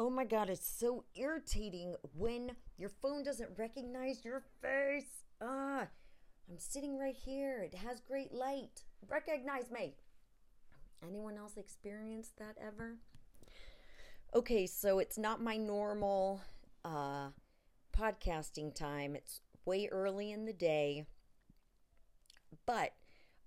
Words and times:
Oh 0.00 0.08
my 0.08 0.24
God, 0.24 0.48
it's 0.48 0.64
so 0.64 1.02
irritating 1.16 1.96
when 2.16 2.52
your 2.76 2.88
phone 2.88 3.24
doesn't 3.24 3.58
recognize 3.58 4.24
your 4.24 4.44
face. 4.62 5.24
Ah, 5.42 5.88
I'm 6.48 6.58
sitting 6.58 6.96
right 6.96 7.16
here. 7.16 7.64
It 7.64 7.74
has 7.74 7.98
great 7.98 8.32
light. 8.32 8.84
Recognize 9.08 9.72
me. 9.72 9.96
Anyone 11.04 11.36
else 11.36 11.56
experienced 11.56 12.38
that 12.38 12.54
ever? 12.64 12.98
Okay, 14.36 14.68
so 14.68 15.00
it's 15.00 15.18
not 15.18 15.42
my 15.42 15.56
normal 15.56 16.42
uh, 16.84 17.30
podcasting 17.92 18.72
time. 18.72 19.16
It's 19.16 19.40
way 19.64 19.88
early 19.90 20.30
in 20.30 20.44
the 20.44 20.52
day. 20.52 21.06
But 22.66 22.92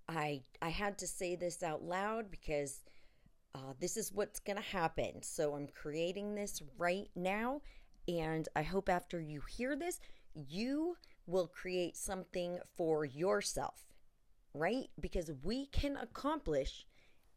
I 0.10 0.42
I 0.62 0.70
had 0.70 0.98
to 0.98 1.08
say 1.08 1.38
this 1.38 1.64
out 1.64 1.82
loud 1.82 2.30
because 2.30 2.82
uh, 3.54 3.74
this 3.80 3.98
is 3.98 4.12
what's 4.14 4.40
going 4.40 4.58
to 4.58 4.64
happen. 4.64 5.22
So 5.22 5.56
I'm 5.56 5.68
creating 5.68 6.36
this 6.36 6.62
right 6.78 7.10
now. 7.16 7.62
And 8.08 8.48
I 8.56 8.64
hope 8.64 8.90
after 8.90 9.20
you 9.20 9.42
hear 9.50 9.76
this, 9.76 10.00
you 10.34 10.98
will 11.28 11.48
create 11.48 11.96
something 11.96 12.60
for 12.76 13.06
yourself, 13.06 13.86
right? 14.54 14.88
Because 15.00 15.32
we 15.44 15.68
can 15.68 15.98
accomplish 15.98 16.86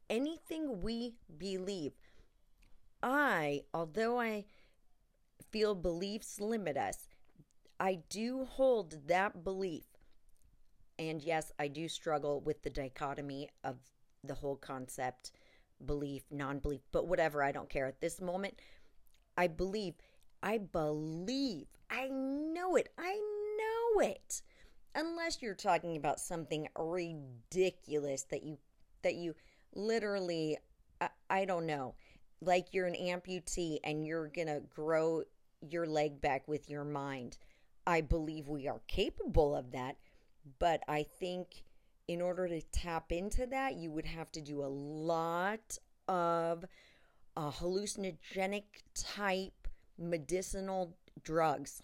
anything 0.09 0.81
we 0.81 1.15
believe. 1.37 1.93
I, 3.03 3.63
although 3.75 4.21
I 4.21 4.47
feel 5.51 5.75
beliefs 5.75 6.41
limit 6.41 6.77
us, 6.77 7.09
I 7.79 8.01
do 8.09 8.47
hold 8.49 9.09
that 9.09 9.45
belief. 9.45 9.85
And 10.99 11.21
yes, 11.21 11.53
I 11.59 11.69
do 11.69 11.89
struggle 11.89 12.41
with 12.41 12.63
the 12.63 12.71
dichotomy 12.71 13.51
of 13.63 13.77
the 14.23 14.35
whole 14.35 14.57
concept 14.57 15.33
belief, 15.85 16.25
non 16.31 16.59
belief, 16.59 16.81
but 16.93 17.07
whatever, 17.07 17.43
I 17.43 17.53
don't 17.53 17.69
care. 17.69 17.87
At 17.87 18.01
this 18.01 18.21
moment, 18.21 18.55
I 19.37 19.47
believe, 19.47 19.95
I 20.43 20.59
believe, 20.59 21.67
I 21.91 22.09
know 22.09 22.77
it, 22.77 22.89
I 22.99 23.15
know 23.59 24.01
it. 24.01 24.43
Unless 24.95 25.43
you're 25.43 25.55
talking 25.55 25.97
about 25.97 26.21
something 26.21 26.69
ridiculous 26.79 28.25
that 28.31 28.45
you, 28.45 28.59
that 29.03 29.15
you 29.15 29.35
literally, 29.75 30.59
I, 31.01 31.09
I 31.29 31.45
don't 31.45 31.67
know, 31.67 31.95
like 32.41 32.73
you're 32.73 32.87
an 32.87 32.95
amputee 32.95 33.79
and 33.83 34.07
you're 34.07 34.29
gonna 34.29 34.61
grow 34.61 35.23
your 35.61 35.87
leg 35.87 36.21
back 36.21 36.47
with 36.47 36.69
your 36.69 36.85
mind. 36.85 37.39
I 37.87 38.01
believe 38.01 38.49
we 38.49 38.69
are 38.69 38.81
capable 38.87 39.55
of 39.55 39.73
that, 39.73 39.97
but 40.59 40.83
I 40.89 41.03
think 41.03 41.65
in 42.09 42.21
order 42.21 42.49
to 42.49 42.61
tap 42.61 43.13
into 43.13 43.47
that, 43.47 43.77
you 43.77 43.91
would 43.91 44.07
have 44.07 44.31
to 44.33 44.41
do 44.41 44.63
a 44.63 44.69
lot 44.69 45.79
of 46.09 46.65
uh, 47.37 47.51
hallucinogenic 47.51 48.65
type 48.95 49.69
medicinal 49.99 50.97
drugs. 51.23 51.83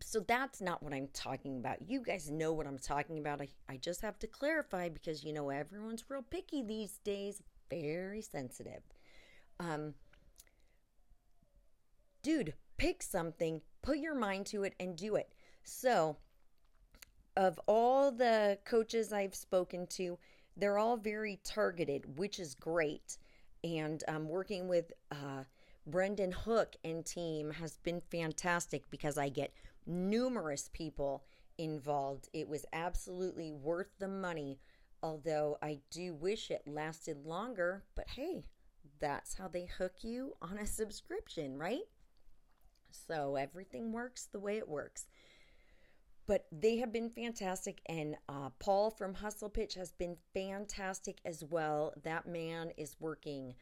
So 0.00 0.20
that's 0.20 0.60
not 0.60 0.82
what 0.82 0.94
I'm 0.94 1.08
talking 1.12 1.58
about. 1.58 1.78
You 1.86 2.00
guys 2.00 2.30
know 2.30 2.52
what 2.52 2.66
I'm 2.66 2.78
talking 2.78 3.18
about. 3.18 3.40
I, 3.42 3.48
I 3.68 3.76
just 3.76 4.00
have 4.02 4.18
to 4.20 4.26
clarify 4.26 4.88
because, 4.88 5.24
you 5.24 5.32
know, 5.32 5.50
everyone's 5.50 6.04
real 6.08 6.22
picky 6.22 6.62
these 6.62 6.98
days, 7.04 7.42
very 7.68 8.22
sensitive. 8.22 8.82
Um, 9.60 9.94
dude, 12.22 12.54
pick 12.76 13.02
something, 13.02 13.60
put 13.82 13.98
your 13.98 14.14
mind 14.14 14.46
to 14.46 14.62
it, 14.64 14.74
and 14.80 14.96
do 14.96 15.16
it. 15.16 15.32
So, 15.64 16.16
of 17.36 17.58
all 17.66 18.10
the 18.10 18.58
coaches 18.64 19.12
I've 19.12 19.34
spoken 19.34 19.86
to, 19.88 20.18
they're 20.56 20.78
all 20.78 20.96
very 20.96 21.40
targeted, 21.44 22.18
which 22.18 22.38
is 22.38 22.54
great. 22.54 23.18
And 23.62 24.02
um, 24.08 24.28
working 24.28 24.68
with 24.68 24.92
uh, 25.10 25.44
Brendan 25.86 26.32
Hook 26.32 26.76
and 26.84 27.04
team 27.04 27.50
has 27.50 27.78
been 27.78 28.00
fantastic 28.10 28.88
because 28.90 29.18
I 29.18 29.28
get 29.28 29.52
numerous 29.86 30.70
people 30.72 31.24
involved. 31.58 32.28
It 32.32 32.48
was 32.48 32.64
absolutely 32.72 33.52
worth 33.52 33.90
the 33.98 34.08
money, 34.08 34.58
although 35.02 35.58
I 35.62 35.80
do 35.90 36.14
wish 36.14 36.50
it 36.50 36.62
lasted 36.66 37.26
longer. 37.26 37.84
But 37.94 38.08
hey, 38.10 38.44
that's 39.00 39.34
how 39.34 39.48
they 39.48 39.66
hook 39.66 39.94
you 40.02 40.34
on 40.40 40.58
a 40.58 40.66
subscription, 40.66 41.58
right? 41.58 41.82
So 42.90 43.36
everything 43.36 43.92
works 43.92 44.28
the 44.30 44.38
way 44.38 44.56
it 44.56 44.68
works 44.68 45.06
but 46.26 46.46
they 46.50 46.76
have 46.78 46.92
been 46.92 47.10
fantastic. 47.10 47.80
And 47.86 48.16
uh, 48.28 48.50
Paul 48.58 48.90
from 48.90 49.14
Hustle 49.14 49.48
Pitch 49.50 49.74
has 49.74 49.92
been 49.92 50.16
fantastic 50.32 51.20
as 51.24 51.44
well. 51.44 51.92
That 52.02 52.26
man 52.26 52.70
is 52.76 52.96
working 52.98 53.54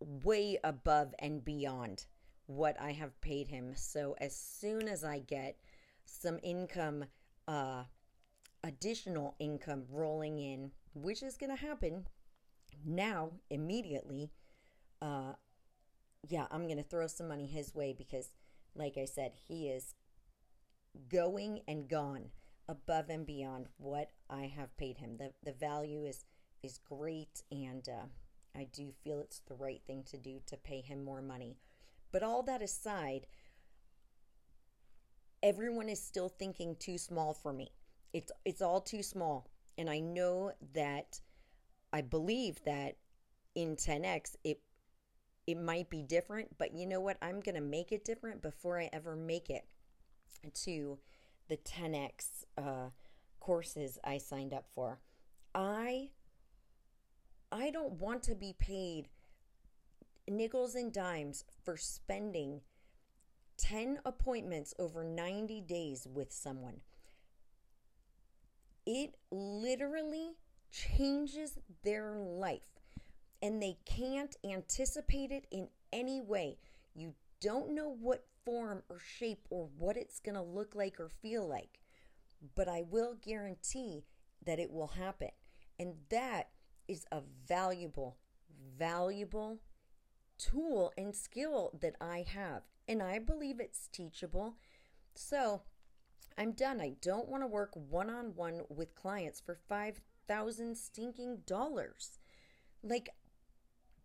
way 0.00 0.58
above 0.64 1.14
and 1.18 1.44
beyond 1.44 2.06
what 2.46 2.80
I 2.80 2.92
have 2.92 3.20
paid 3.20 3.48
him. 3.48 3.72
So 3.76 4.16
as 4.20 4.36
soon 4.36 4.88
as 4.88 5.04
I 5.04 5.20
get 5.20 5.56
some 6.04 6.38
income, 6.42 7.04
uh, 7.46 7.84
additional 8.64 9.34
income 9.38 9.84
rolling 9.90 10.38
in, 10.38 10.70
which 10.94 11.22
is 11.22 11.36
going 11.36 11.54
to 11.54 11.62
happen 11.62 12.06
now 12.84 13.32
immediately, 13.50 14.30
uh, 15.00 15.32
yeah, 16.28 16.46
I'm 16.50 16.64
going 16.64 16.76
to 16.78 16.82
throw 16.82 17.06
some 17.06 17.28
money 17.28 17.46
his 17.46 17.74
way 17.74 17.94
because, 17.96 18.28
like 18.74 18.96
I 18.96 19.04
said, 19.04 19.32
he 19.48 19.68
is 19.68 19.94
going 21.08 21.60
and 21.66 21.88
gone 21.88 22.30
above 22.68 23.10
and 23.10 23.26
beyond 23.26 23.66
what 23.76 24.10
I 24.30 24.52
have 24.56 24.76
paid 24.76 24.98
him. 24.98 25.16
The 25.18 25.32
the 25.44 25.52
value 25.52 26.04
is 26.04 26.24
is 26.62 26.78
great, 26.78 27.42
and 27.50 27.88
uh, 27.88 28.06
I 28.56 28.68
do 28.72 28.92
feel 29.02 29.20
it's 29.20 29.40
the 29.40 29.54
right 29.54 29.82
thing 29.86 30.04
to 30.10 30.16
do 30.16 30.40
to 30.46 30.56
pay 30.56 30.80
him 30.80 31.04
more 31.04 31.22
money. 31.22 31.56
But 32.12 32.22
all 32.22 32.42
that 32.44 32.62
aside, 32.62 33.26
everyone 35.42 35.88
is 35.88 36.00
still 36.00 36.28
thinking 36.28 36.76
too 36.76 36.98
small 36.98 37.34
for 37.34 37.52
me. 37.52 37.72
It's 38.12 38.32
it's 38.44 38.62
all 38.62 38.80
too 38.80 39.02
small, 39.02 39.50
and 39.78 39.88
I 39.88 40.00
know 40.00 40.52
that 40.74 41.20
I 41.92 42.02
believe 42.02 42.62
that 42.64 42.96
in 43.54 43.76
10x 43.76 44.36
it 44.44 44.60
it 45.46 45.58
might 45.58 45.90
be 45.90 46.02
different, 46.02 46.56
but 46.56 46.72
you 46.72 46.86
know 46.86 47.00
what? 47.00 47.16
I'm 47.20 47.40
going 47.40 47.56
to 47.56 47.60
make 47.60 47.90
it 47.90 48.04
different 48.04 48.42
before 48.42 48.78
I 48.78 48.88
ever 48.92 49.16
make 49.16 49.50
it 49.50 49.64
to 50.64 50.98
the 51.48 51.56
10x 51.56 52.44
uh, 52.58 52.90
courses 53.40 53.98
I 54.04 54.18
signed 54.18 54.54
up 54.54 54.66
for. 54.74 55.00
I 55.54 56.10
I 57.50 57.70
don't 57.70 58.00
want 58.00 58.22
to 58.24 58.34
be 58.34 58.54
paid 58.58 59.08
nickels 60.28 60.74
and 60.74 60.92
dimes 60.92 61.44
for 61.62 61.76
spending 61.76 62.62
10 63.58 63.98
appointments 64.06 64.72
over 64.78 65.04
90 65.04 65.60
days 65.60 66.08
with 66.10 66.32
someone. 66.32 66.80
It 68.86 69.16
literally 69.30 70.32
changes 70.70 71.58
their 71.84 72.14
life 72.16 72.80
and 73.42 73.62
they 73.62 73.76
can't 73.84 74.34
anticipate 74.44 75.30
it 75.30 75.46
in 75.50 75.68
any 75.92 76.20
way. 76.20 76.56
You 76.94 77.14
don't 77.40 77.74
know 77.74 77.94
what 78.00 78.24
form 78.44 78.82
or 78.88 78.98
shape 78.98 79.46
or 79.50 79.68
what 79.78 79.96
it's 79.96 80.20
going 80.20 80.34
to 80.34 80.42
look 80.42 80.74
like 80.74 80.98
or 81.00 81.08
feel 81.08 81.46
like, 81.48 81.80
but 82.54 82.68
I 82.68 82.82
will 82.82 83.14
guarantee 83.20 84.04
that 84.44 84.58
it 84.58 84.70
will 84.70 84.88
happen. 84.88 85.30
And 85.78 85.94
that 86.10 86.48
is 86.88 87.06
a 87.12 87.20
valuable, 87.46 88.18
valuable 88.78 89.60
tool 90.38 90.92
and 90.96 91.14
skill 91.14 91.70
that 91.80 91.96
I 92.00 92.24
have. 92.28 92.62
And 92.88 93.02
I 93.02 93.18
believe 93.18 93.60
it's 93.60 93.88
teachable. 93.88 94.56
So 95.14 95.62
I'm 96.36 96.52
done. 96.52 96.80
I 96.80 96.94
don't 97.00 97.28
want 97.28 97.42
to 97.42 97.46
work 97.46 97.70
one 97.74 98.10
on 98.10 98.34
one 98.34 98.62
with 98.68 98.94
clients 98.94 99.40
for 99.40 99.58
5,000 99.68 100.76
stinking 100.76 101.42
dollars. 101.46 102.18
Like, 102.82 103.10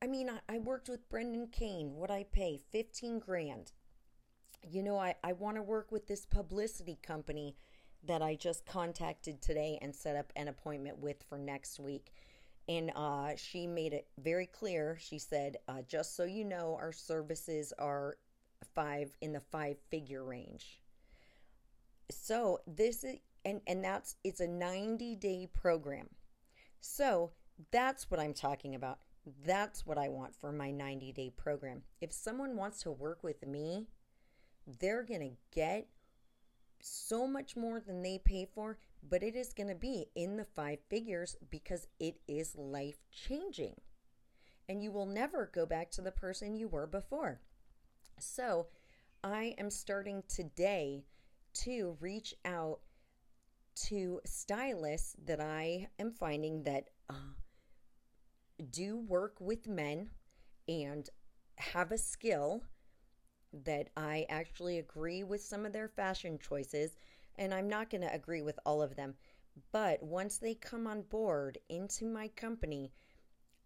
I 0.01 0.07
mean, 0.07 0.29
I, 0.47 0.59
worked 0.59 0.89
with 0.89 1.09
Brendan 1.09 1.47
Kane. 1.47 1.95
What 1.95 2.11
I 2.11 2.23
pay? 2.23 2.59
15 2.71 3.19
grand 3.19 3.71
you 4.69 4.83
know, 4.83 4.97
I, 4.97 5.15
I 5.23 5.33
want 5.33 5.57
to 5.57 5.63
work 5.63 5.91
with 5.91 6.07
this 6.07 6.25
publicity 6.25 6.97
company 7.01 7.55
that 8.05 8.21
I 8.21 8.35
just 8.35 8.65
contacted 8.65 9.41
today 9.41 9.79
and 9.81 9.93
set 9.93 10.15
up 10.15 10.31
an 10.35 10.47
appointment 10.47 10.99
with 10.99 11.23
for 11.27 11.37
next 11.37 11.79
week. 11.79 12.13
And 12.69 12.91
uh, 12.95 13.31
she 13.37 13.65
made 13.65 13.93
it 13.93 14.07
very 14.19 14.45
clear. 14.45 14.97
She 14.99 15.19
said, 15.19 15.57
uh, 15.67 15.81
just 15.87 16.15
so 16.15 16.25
you 16.25 16.43
know, 16.43 16.77
our 16.79 16.91
services 16.91 17.73
are 17.79 18.17
five 18.75 19.15
in 19.21 19.31
the 19.33 19.39
five 19.39 19.77
figure 19.89 20.23
range. 20.23 20.81
So 22.11 22.59
this 22.67 23.03
is, 23.03 23.17
and, 23.45 23.61
and 23.67 23.83
that's, 23.83 24.15
it's 24.23 24.41
a 24.41 24.47
90 24.47 25.15
day 25.15 25.47
program. 25.53 26.09
So 26.81 27.31
that's 27.71 28.11
what 28.11 28.19
I'm 28.19 28.33
talking 28.33 28.75
about. 28.75 28.99
That's 29.45 29.85
what 29.85 29.97
I 29.97 30.09
want 30.09 30.35
for 30.35 30.51
my 30.51 30.71
90 30.71 31.11
day 31.13 31.31
program. 31.35 31.83
If 32.01 32.11
someone 32.11 32.55
wants 32.55 32.81
to 32.83 32.91
work 32.91 33.23
with 33.23 33.45
me, 33.45 33.87
they're 34.79 35.03
going 35.03 35.21
to 35.21 35.37
get 35.53 35.87
so 36.79 37.27
much 37.27 37.55
more 37.55 37.79
than 37.79 38.01
they 38.01 38.19
pay 38.23 38.47
for, 38.53 38.77
but 39.07 39.23
it 39.23 39.35
is 39.35 39.53
going 39.53 39.69
to 39.69 39.75
be 39.75 40.07
in 40.15 40.37
the 40.37 40.45
five 40.45 40.79
figures 40.89 41.35
because 41.49 41.87
it 41.99 42.17
is 42.27 42.55
life 42.55 42.97
changing. 43.11 43.75
And 44.69 44.83
you 44.83 44.91
will 44.91 45.05
never 45.05 45.49
go 45.53 45.65
back 45.65 45.91
to 45.91 46.01
the 46.01 46.11
person 46.11 46.55
you 46.55 46.67
were 46.67 46.87
before. 46.87 47.39
So 48.19 48.67
I 49.23 49.55
am 49.57 49.69
starting 49.69 50.23
today 50.27 51.05
to 51.63 51.97
reach 51.99 52.35
out 52.45 52.79
to 53.75 54.19
stylists 54.25 55.15
that 55.25 55.39
I 55.39 55.87
am 55.99 56.11
finding 56.11 56.63
that 56.63 56.89
uh, 57.09 57.13
do 58.71 58.97
work 58.97 59.35
with 59.39 59.67
men 59.67 60.09
and 60.67 61.09
have 61.57 61.91
a 61.91 61.97
skill 61.97 62.63
that 63.53 63.89
I 63.95 64.25
actually 64.29 64.79
agree 64.79 65.23
with 65.23 65.41
some 65.41 65.65
of 65.65 65.73
their 65.73 65.87
fashion 65.87 66.37
choices, 66.37 66.97
and 67.35 67.53
I'm 67.53 67.69
not 67.69 67.89
going 67.89 68.01
to 68.01 68.13
agree 68.13 68.41
with 68.41 68.59
all 68.65 68.81
of 68.81 68.95
them. 68.95 69.15
But 69.71 70.03
once 70.03 70.37
they 70.37 70.53
come 70.53 70.85
on 70.87 71.01
board 71.03 71.57
into 71.69 72.05
my 72.05 72.27
company, 72.29 72.91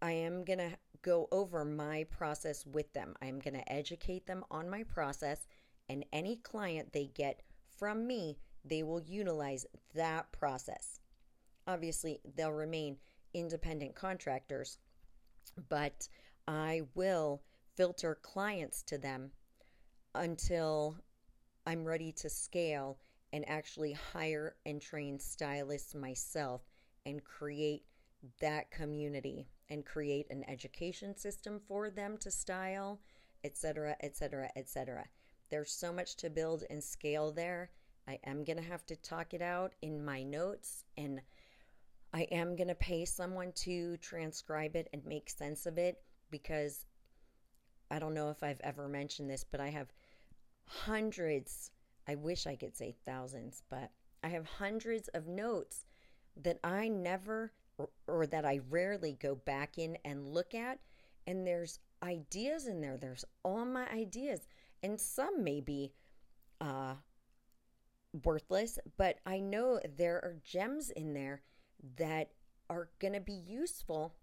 I 0.00 0.12
am 0.12 0.44
going 0.44 0.58
to 0.58 0.76
go 1.02 1.28
over 1.30 1.64
my 1.64 2.04
process 2.10 2.64
with 2.66 2.92
them. 2.92 3.14
I'm 3.20 3.38
going 3.38 3.54
to 3.54 3.72
educate 3.72 4.26
them 4.26 4.44
on 4.50 4.70
my 4.70 4.84
process, 4.84 5.46
and 5.88 6.04
any 6.12 6.36
client 6.36 6.92
they 6.92 7.10
get 7.14 7.42
from 7.76 8.06
me, 8.06 8.38
they 8.64 8.82
will 8.82 9.02
utilize 9.02 9.66
that 9.94 10.30
process. 10.32 11.00
Obviously, 11.66 12.20
they'll 12.36 12.52
remain 12.52 12.96
independent 13.34 13.94
contractors, 13.94 14.78
but 15.68 16.08
I 16.46 16.82
will 16.94 17.42
filter 17.76 18.18
clients 18.20 18.82
to 18.84 18.98
them 18.98 19.30
until 20.14 20.96
I'm 21.66 21.84
ready 21.84 22.12
to 22.12 22.28
scale 22.28 22.98
and 23.32 23.48
actually 23.48 23.92
hire 23.92 24.56
and 24.66 24.80
train 24.80 25.18
stylists 25.18 25.94
myself 25.94 26.62
and 27.06 27.24
create 27.24 27.84
that 28.40 28.70
community 28.70 29.48
and 29.70 29.84
create 29.84 30.26
an 30.30 30.44
education 30.48 31.16
system 31.16 31.60
for 31.66 31.90
them 31.90 32.18
to 32.18 32.30
style, 32.30 33.00
etc., 33.42 33.96
etc., 34.02 34.50
etc. 34.54 35.04
There's 35.50 35.72
so 35.72 35.92
much 35.92 36.16
to 36.16 36.30
build 36.30 36.64
and 36.70 36.82
scale 36.82 37.32
there. 37.32 37.70
I 38.06 38.18
am 38.24 38.44
going 38.44 38.58
to 38.58 38.62
have 38.62 38.84
to 38.86 38.96
talk 38.96 39.32
it 39.32 39.42
out 39.42 39.72
in 39.82 40.04
my 40.04 40.22
notes 40.22 40.84
and 40.96 41.20
I 42.12 42.22
am 42.30 42.56
going 42.56 42.68
to 42.68 42.74
pay 42.74 43.04
someone 43.06 43.52
to 43.56 43.96
transcribe 43.98 44.76
it 44.76 44.88
and 44.92 45.04
make 45.06 45.30
sense 45.30 45.64
of 45.64 45.78
it 45.78 45.96
because 46.30 46.84
I 47.90 47.98
don't 47.98 48.14
know 48.14 48.30
if 48.30 48.42
I've 48.42 48.60
ever 48.62 48.88
mentioned 48.88 49.30
this, 49.30 49.44
but 49.44 49.60
I 49.60 49.70
have 49.70 49.92
hundreds, 50.66 51.70
I 52.08 52.14
wish 52.14 52.46
I 52.46 52.56
could 52.56 52.76
say 52.76 52.94
thousands, 53.04 53.62
but 53.70 53.90
I 54.22 54.28
have 54.28 54.46
hundreds 54.46 55.08
of 55.08 55.26
notes 55.26 55.84
that 56.36 56.58
I 56.64 56.88
never 56.88 57.52
or, 57.78 57.88
or, 58.06 58.26
that 58.26 58.44
I 58.44 58.60
rarely 58.70 59.16
go 59.20 59.34
back 59.34 59.78
in 59.78 59.96
and 60.04 60.28
look 60.28 60.54
at. 60.54 60.78
And 61.26 61.46
there's 61.46 61.78
ideas 62.02 62.66
in 62.66 62.80
there. 62.80 62.96
There's 62.96 63.24
all 63.42 63.64
my 63.64 63.88
ideas. 63.90 64.46
And 64.82 65.00
some 65.00 65.42
may 65.42 65.60
be 65.60 65.92
uh, 66.60 66.94
worthless, 68.24 68.78
but 68.96 69.18
I 69.24 69.40
know 69.40 69.80
there 69.96 70.16
are 70.16 70.36
gems 70.44 70.90
in 70.90 71.14
there 71.14 71.42
that 71.96 72.30
are 72.68 72.88
going 72.98 73.14
to 73.14 73.20
be 73.20 73.32
useful 73.32 74.14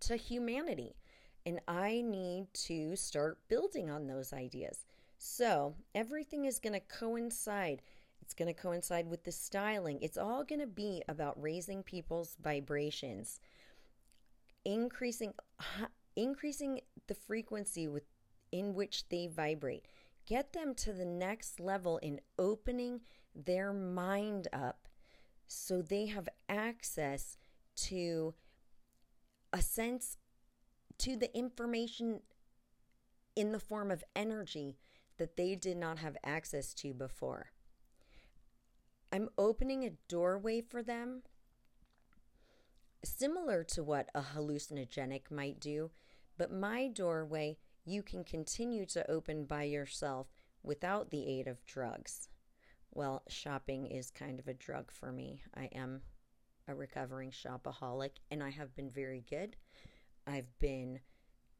to 0.00 0.16
humanity. 0.16 0.96
And 1.44 1.60
I 1.66 2.02
need 2.02 2.46
to 2.66 2.96
start 2.96 3.38
building 3.48 3.90
on 3.90 4.06
those 4.06 4.32
ideas. 4.32 4.86
So 5.24 5.76
everything 5.94 6.46
is 6.46 6.58
going 6.58 6.72
to 6.72 6.80
coincide. 6.80 7.80
It's 8.20 8.34
going 8.34 8.52
to 8.52 8.60
coincide 8.60 9.06
with 9.06 9.22
the 9.22 9.30
styling. 9.30 10.00
It's 10.02 10.18
all 10.18 10.42
going 10.42 10.60
to 10.60 10.66
be 10.66 11.00
about 11.08 11.40
raising 11.40 11.84
people's 11.84 12.36
vibrations, 12.42 13.38
increasing 14.64 15.32
uh, 15.60 15.86
increasing 16.16 16.80
the 17.06 17.14
frequency 17.14 17.86
with 17.86 18.02
in 18.50 18.74
which 18.74 19.08
they 19.10 19.28
vibrate. 19.28 19.86
Get 20.26 20.54
them 20.54 20.74
to 20.74 20.92
the 20.92 21.04
next 21.04 21.60
level 21.60 21.98
in 21.98 22.20
opening 22.36 23.02
their 23.32 23.72
mind 23.72 24.48
up 24.52 24.88
so 25.46 25.82
they 25.82 26.06
have 26.06 26.28
access 26.48 27.36
to 27.76 28.34
a 29.52 29.62
sense 29.62 30.16
to 30.98 31.16
the 31.16 31.32
information 31.32 32.22
in 33.36 33.52
the 33.52 33.60
form 33.60 33.92
of 33.92 34.02
energy 34.16 34.78
that 35.22 35.36
they 35.36 35.54
did 35.54 35.76
not 35.76 36.00
have 36.00 36.16
access 36.24 36.74
to 36.74 36.92
before. 36.92 37.52
I'm 39.12 39.28
opening 39.38 39.84
a 39.84 39.92
doorway 40.08 40.60
for 40.60 40.82
them, 40.82 41.22
similar 43.04 43.62
to 43.62 43.84
what 43.84 44.10
a 44.16 44.20
hallucinogenic 44.34 45.30
might 45.30 45.60
do, 45.60 45.92
but 46.36 46.50
my 46.50 46.88
doorway 46.88 47.58
you 47.84 48.02
can 48.02 48.24
continue 48.24 48.84
to 48.86 49.08
open 49.08 49.44
by 49.44 49.62
yourself 49.62 50.26
without 50.64 51.10
the 51.10 51.24
aid 51.24 51.46
of 51.46 51.64
drugs. 51.64 52.28
Well, 52.90 53.22
shopping 53.28 53.86
is 53.86 54.10
kind 54.10 54.40
of 54.40 54.48
a 54.48 54.54
drug 54.54 54.90
for 54.90 55.12
me. 55.12 55.40
I 55.54 55.66
am 55.72 56.00
a 56.66 56.74
recovering 56.74 57.30
shopaholic 57.30 58.16
and 58.32 58.42
I 58.42 58.50
have 58.50 58.74
been 58.74 58.90
very 58.90 59.24
good. 59.30 59.54
I've 60.26 60.58
been 60.58 60.98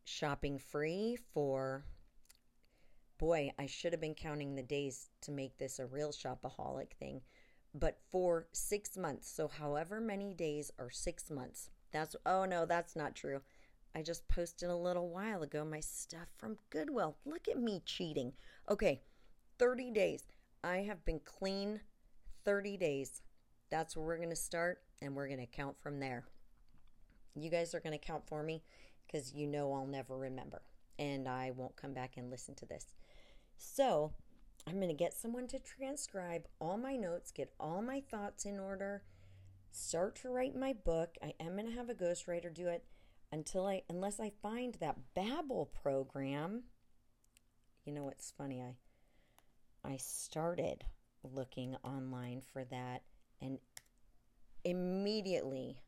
shopping 0.03 0.59
free 0.59 1.17
for 1.33 1.85
boy, 3.23 3.53
I 3.57 3.67
should 3.67 3.93
have 3.93 4.01
been 4.01 4.17
counting 4.17 4.57
the 4.57 4.65
days 4.65 5.09
to 5.21 5.31
make 5.31 5.57
this 5.57 5.79
a 5.79 5.87
real 5.87 6.11
shopaholic 6.11 6.95
thing. 6.99 7.21
But 7.73 8.01
for 8.11 8.49
six 8.51 8.97
months, 8.97 9.31
so 9.31 9.47
however 9.47 10.01
many 10.01 10.35
days 10.35 10.73
are 10.77 10.91
six 10.91 11.31
months. 11.31 11.71
That's 11.93 12.17
oh 12.27 12.47
no, 12.47 12.67
that's 12.67 12.97
not 12.97 13.15
true. 13.15 13.41
I 13.95 14.03
just 14.03 14.27
posted 14.27 14.71
a 14.71 14.77
little 14.77 15.09
while 15.09 15.45
ago 15.45 15.65
my 15.65 15.79
stuff 15.79 16.27
from 16.37 16.59
Goodwill. 16.71 17.15
Look 17.25 17.47
at 17.47 17.61
me 17.61 17.81
cheating. 17.87 18.33
Okay, 18.69 19.03
30 19.61 19.93
days. 19.93 20.25
I 20.65 20.79
have 20.79 21.05
been 21.05 21.21
clean 21.25 21.81
30 22.45 22.77
days. 22.77 23.23
That's 23.71 23.97
where 23.97 24.05
we're 24.05 24.17
going 24.17 24.31
to 24.31 24.37
start, 24.37 24.81
and 25.01 25.15
we're 25.15 25.29
going 25.29 25.39
to 25.39 25.47
count 25.47 25.77
from 25.81 26.01
there. 26.01 26.25
You 27.37 27.51
guys 27.51 27.73
are 27.73 27.81
going 27.81 27.97
to 27.97 28.05
count 28.05 28.27
for 28.27 28.43
me 28.43 28.65
because 29.07 29.33
you 29.33 29.47
know 29.47 29.73
I'll 29.73 29.87
never 29.87 30.19
remember, 30.19 30.63
and 30.99 31.29
I 31.29 31.53
won't 31.53 31.77
come 31.77 31.95
back 31.95 32.17
and 32.17 32.29
listen 32.29 32.57
to 32.57 32.67
this. 32.67 32.87
So, 33.65 34.13
I'm 34.67 34.77
going 34.77 34.89
to 34.89 34.95
get 34.95 35.15
someone 35.15 35.47
to 35.49 35.59
transcribe 35.59 36.47
all 36.61 36.77
my 36.77 36.97
notes, 36.97 37.31
get 37.31 37.55
all 37.61 37.81
my 37.81 38.01
thoughts 38.01 38.45
in 38.45 38.59
order, 38.59 39.05
start 39.71 40.17
to 40.17 40.31
write 40.31 40.57
my 40.57 40.73
book. 40.73 41.17
I 41.23 41.33
am 41.41 41.57
going 41.57 41.71
to 41.71 41.77
have 41.77 41.89
a 41.89 41.95
ghostwriter 41.95 42.53
do 42.53 42.67
it 42.67 42.85
until 43.31 43.67
I 43.67 43.83
unless 43.89 44.19
I 44.21 44.33
find 44.43 44.75
that 44.81 44.99
Babbel 45.17 45.69
program. 45.73 46.65
You 47.85 47.93
know 47.93 48.05
what's 48.05 48.33
funny? 48.37 48.63
I 48.63 48.75
I 49.89 49.97
started 49.97 50.85
looking 51.23 51.77
online 51.85 52.43
for 52.53 52.65
that 52.65 53.03
and 53.41 53.59
immediately 54.65 55.79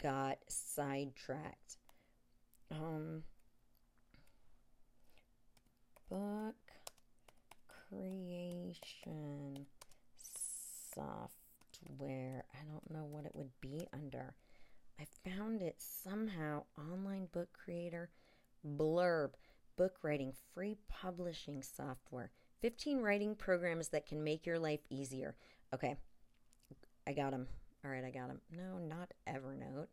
got 0.00 0.38
sidetracked. 0.48 1.76
Um, 2.70 3.24
book 6.12 6.54
creation 7.88 9.66
software. 10.94 12.44
I 12.52 12.58
don't 12.70 12.90
know 12.90 13.04
what 13.04 13.24
it 13.24 13.32
would 13.34 13.52
be 13.62 13.86
under. 13.94 14.34
I 15.00 15.06
found 15.26 15.62
it 15.62 15.76
somehow. 15.78 16.64
Online 16.78 17.28
book 17.32 17.48
creator, 17.52 18.10
blurb, 18.76 19.30
book 19.78 19.96
writing, 20.02 20.34
free 20.54 20.76
publishing 20.88 21.62
software. 21.62 22.30
15 22.60 22.98
writing 22.98 23.34
programs 23.34 23.88
that 23.88 24.06
can 24.06 24.22
make 24.22 24.44
your 24.44 24.58
life 24.58 24.80
easier. 24.90 25.34
Okay, 25.72 25.96
I 27.06 27.12
got 27.14 27.30
them. 27.30 27.46
All 27.84 27.90
right, 27.90 28.04
I 28.04 28.10
got 28.10 28.28
them. 28.28 28.42
No, 28.54 28.76
not 28.78 29.12
Evernote. 29.26 29.88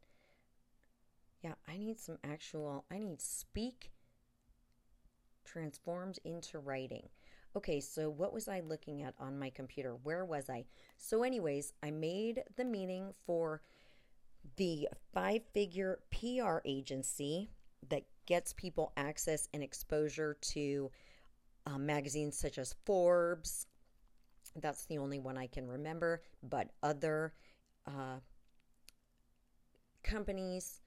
Yeah, 1.42 1.54
I 1.66 1.78
need 1.78 1.98
some 1.98 2.18
actual, 2.26 2.84
I 2.92 3.00
need 3.00 3.22
speak 3.22 3.92
transformed 5.52 6.20
into 6.24 6.60
writing. 6.60 7.08
Okay, 7.56 7.80
so 7.80 8.10
what 8.10 8.34
was 8.34 8.48
I 8.48 8.60
looking 8.60 9.02
at 9.02 9.16
on 9.20 9.40
my 9.40 9.50
computer? 9.50 9.96
Where 10.04 10.24
was 10.24 10.50
I? 10.50 10.66
So, 10.98 11.24
anyways, 11.24 11.74
I 11.82 11.90
made 11.90 12.44
the 12.56 12.66
meeting 12.66 13.14
for 13.26 13.62
the 14.56 14.88
five 15.14 15.42
figure 15.54 16.00
PR 16.12 16.60
agency 16.66 17.50
that 17.90 18.04
gets 18.28 18.54
people 18.54 18.92
access 18.98 19.48
and 19.54 19.64
exposure 19.64 20.38
to 20.42 20.92
um, 21.66 21.86
magazines 21.86 22.38
such 22.38 22.58
as 22.58 22.76
Forbes. 22.86 23.66
That's 24.56 24.86
the 24.86 25.00
only 25.00 25.20
one 25.20 25.38
I 25.38 25.48
can 25.48 25.68
remember, 25.68 26.22
but 26.44 26.70
other 26.84 27.34
uh, 27.88 28.20
companies 30.04 30.82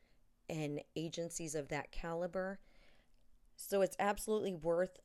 and 0.48 0.80
agencies 0.96 1.54
of 1.54 1.68
that 1.68 1.90
caliber. 1.90 2.58
So 3.66 3.80
it's 3.80 3.96
absolutely 3.98 4.52
worth 4.52 4.98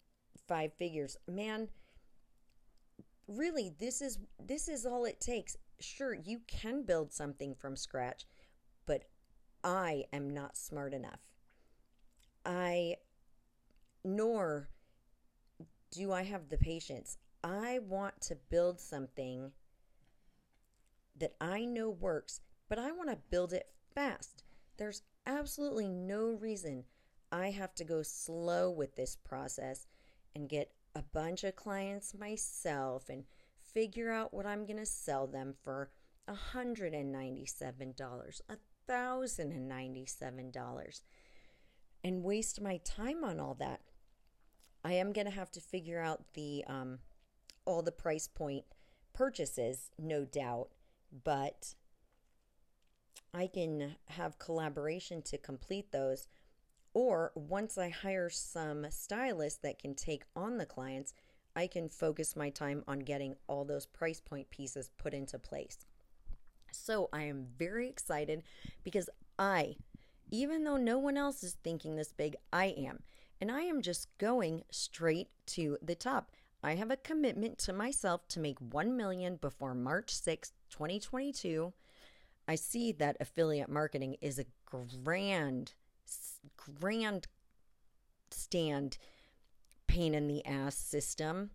five 0.48 0.74
figures. 0.74 1.16
Man, 1.28 1.70
really 3.28 3.72
this 3.78 4.02
is 4.02 4.20
this 4.44 4.68
is 4.68 4.86
all 4.86 5.06
it 5.06 5.22
takes. 5.22 5.56
Sure, 5.80 6.14
you 6.14 6.42
can 6.48 6.84
build 6.84 7.14
something 7.14 7.54
from 7.54 7.76
scratch, 7.76 8.26
but 8.86 9.06
I 9.64 10.06
am 10.12 10.34
not 10.34 10.58
smart 10.58 10.94
enough. 10.94 11.20
I 12.46 12.96
nor 14.04 14.70
do 15.92 16.12
I 16.12 16.24
have 16.24 16.50
the 16.50 16.58
patience? 16.58 17.18
I 17.44 17.80
want 17.80 18.22
to 18.22 18.36
build 18.50 18.80
something 18.80 19.52
that 21.16 21.36
I 21.40 21.64
know 21.66 21.90
works, 21.90 22.42
but 22.68 22.80
I 22.80 22.92
want 22.92 23.10
to 23.10 23.18
build 23.30 23.54
it 23.54 23.68
fast. 23.94 24.44
There's 24.78 25.04
absolutely 25.26 25.88
no 25.88 26.32
reason 26.32 26.86
I 27.31 27.51
have 27.51 27.74
to 27.75 27.84
go 27.84 28.01
slow 28.03 28.72
with 28.72 28.96
this 28.96 29.15
process 29.15 29.88
and 30.36 30.50
get 30.50 30.72
a 30.96 31.01
bunch 31.01 31.43
of 31.43 31.55
clients 31.55 32.13
myself 32.13 33.10
and 33.10 33.24
figure 33.60 34.12
out 34.12 34.34
what 34.34 34.46
I'm 34.46 34.65
going 34.65 34.77
to 34.77 34.86
sell 34.86 35.27
them 35.27 35.55
for 35.63 35.89
$197, 36.29 38.41
$1,097, 38.89 41.01
and 42.03 42.24
waste 42.24 42.62
my 42.62 42.77
time 42.77 43.24
on 43.24 43.39
all 43.39 43.55
that. 43.55 43.81
I 44.84 44.93
am 44.93 45.12
going 45.12 45.25
to 45.25 45.31
have 45.31 45.51
to 45.51 45.60
figure 45.60 46.01
out 46.01 46.34
the 46.34 46.63
um, 46.67 47.00
all 47.65 47.81
the 47.81 47.91
price 47.91 48.27
point 48.27 48.65
purchases, 49.13 49.89
no 50.00 50.24
doubt, 50.24 50.69
but 51.24 51.74
I 53.34 53.48
can 53.48 53.96
have 54.05 54.39
collaboration 54.39 55.22
to 55.24 55.38
complete 55.38 55.91
those. 55.91 56.27
Or 56.98 57.32
once 57.36 57.77
I 57.77 57.89
hire 57.89 58.27
some 58.27 58.88
stylists 58.89 59.60
that 59.60 59.77
can 59.77 59.94
take 59.94 60.24
on 60.36 60.58
the 60.58 60.66
clients, 60.66 61.13
I 61.56 61.68
can 61.68 61.89
focus 61.89 62.36
my 62.36 62.50
time 62.50 62.84
on 62.88 63.01
getting 63.01 63.36
all 63.46 63.66
those 63.66 63.86
price 63.86 64.20
point 64.20 64.50
pieces 64.50 64.89
put 64.98 65.13
into 65.13 65.38
place. 65.38 65.86
So 66.72 67.08
I 67.13 67.25
am 67.25 67.46
very 67.56 67.88
excited 67.88 68.42
because 68.84 69.12
I, 69.38 69.75
even 70.32 70.63
though 70.63 70.77
no 70.77 70.98
one 70.98 71.18
else 71.18 71.44
is 71.44 71.56
thinking 71.63 71.96
this 71.96 72.12
big, 72.12 72.36
I 72.51 72.74
am. 72.75 73.04
And 73.39 73.51
I 73.51 73.62
am 73.62 73.84
just 73.84 74.08
going 74.18 74.63
straight 74.72 75.30
to 75.50 75.77
the 75.84 75.94
top. 75.94 76.32
I 76.63 76.74
have 76.74 76.89
a 76.89 76.98
commitment 76.98 77.60
to 77.60 77.74
myself 77.74 78.27
to 78.30 78.39
make 78.39 78.58
1 78.58 78.98
million 78.98 79.36
before 79.36 79.75
March 79.75 80.16
6, 80.16 80.51
2022. 80.72 81.74
I 82.48 82.56
see 82.56 82.92
that 82.94 83.18
affiliate 83.20 83.70
marketing 83.70 84.16
is 84.20 84.39
a 84.39 84.48
grand 84.66 85.74
grand 86.80 87.28
stand 88.32 88.98
pain 89.88 90.14
in 90.14 90.28
the 90.28 90.46
ass 90.46 90.76
system. 90.76 91.52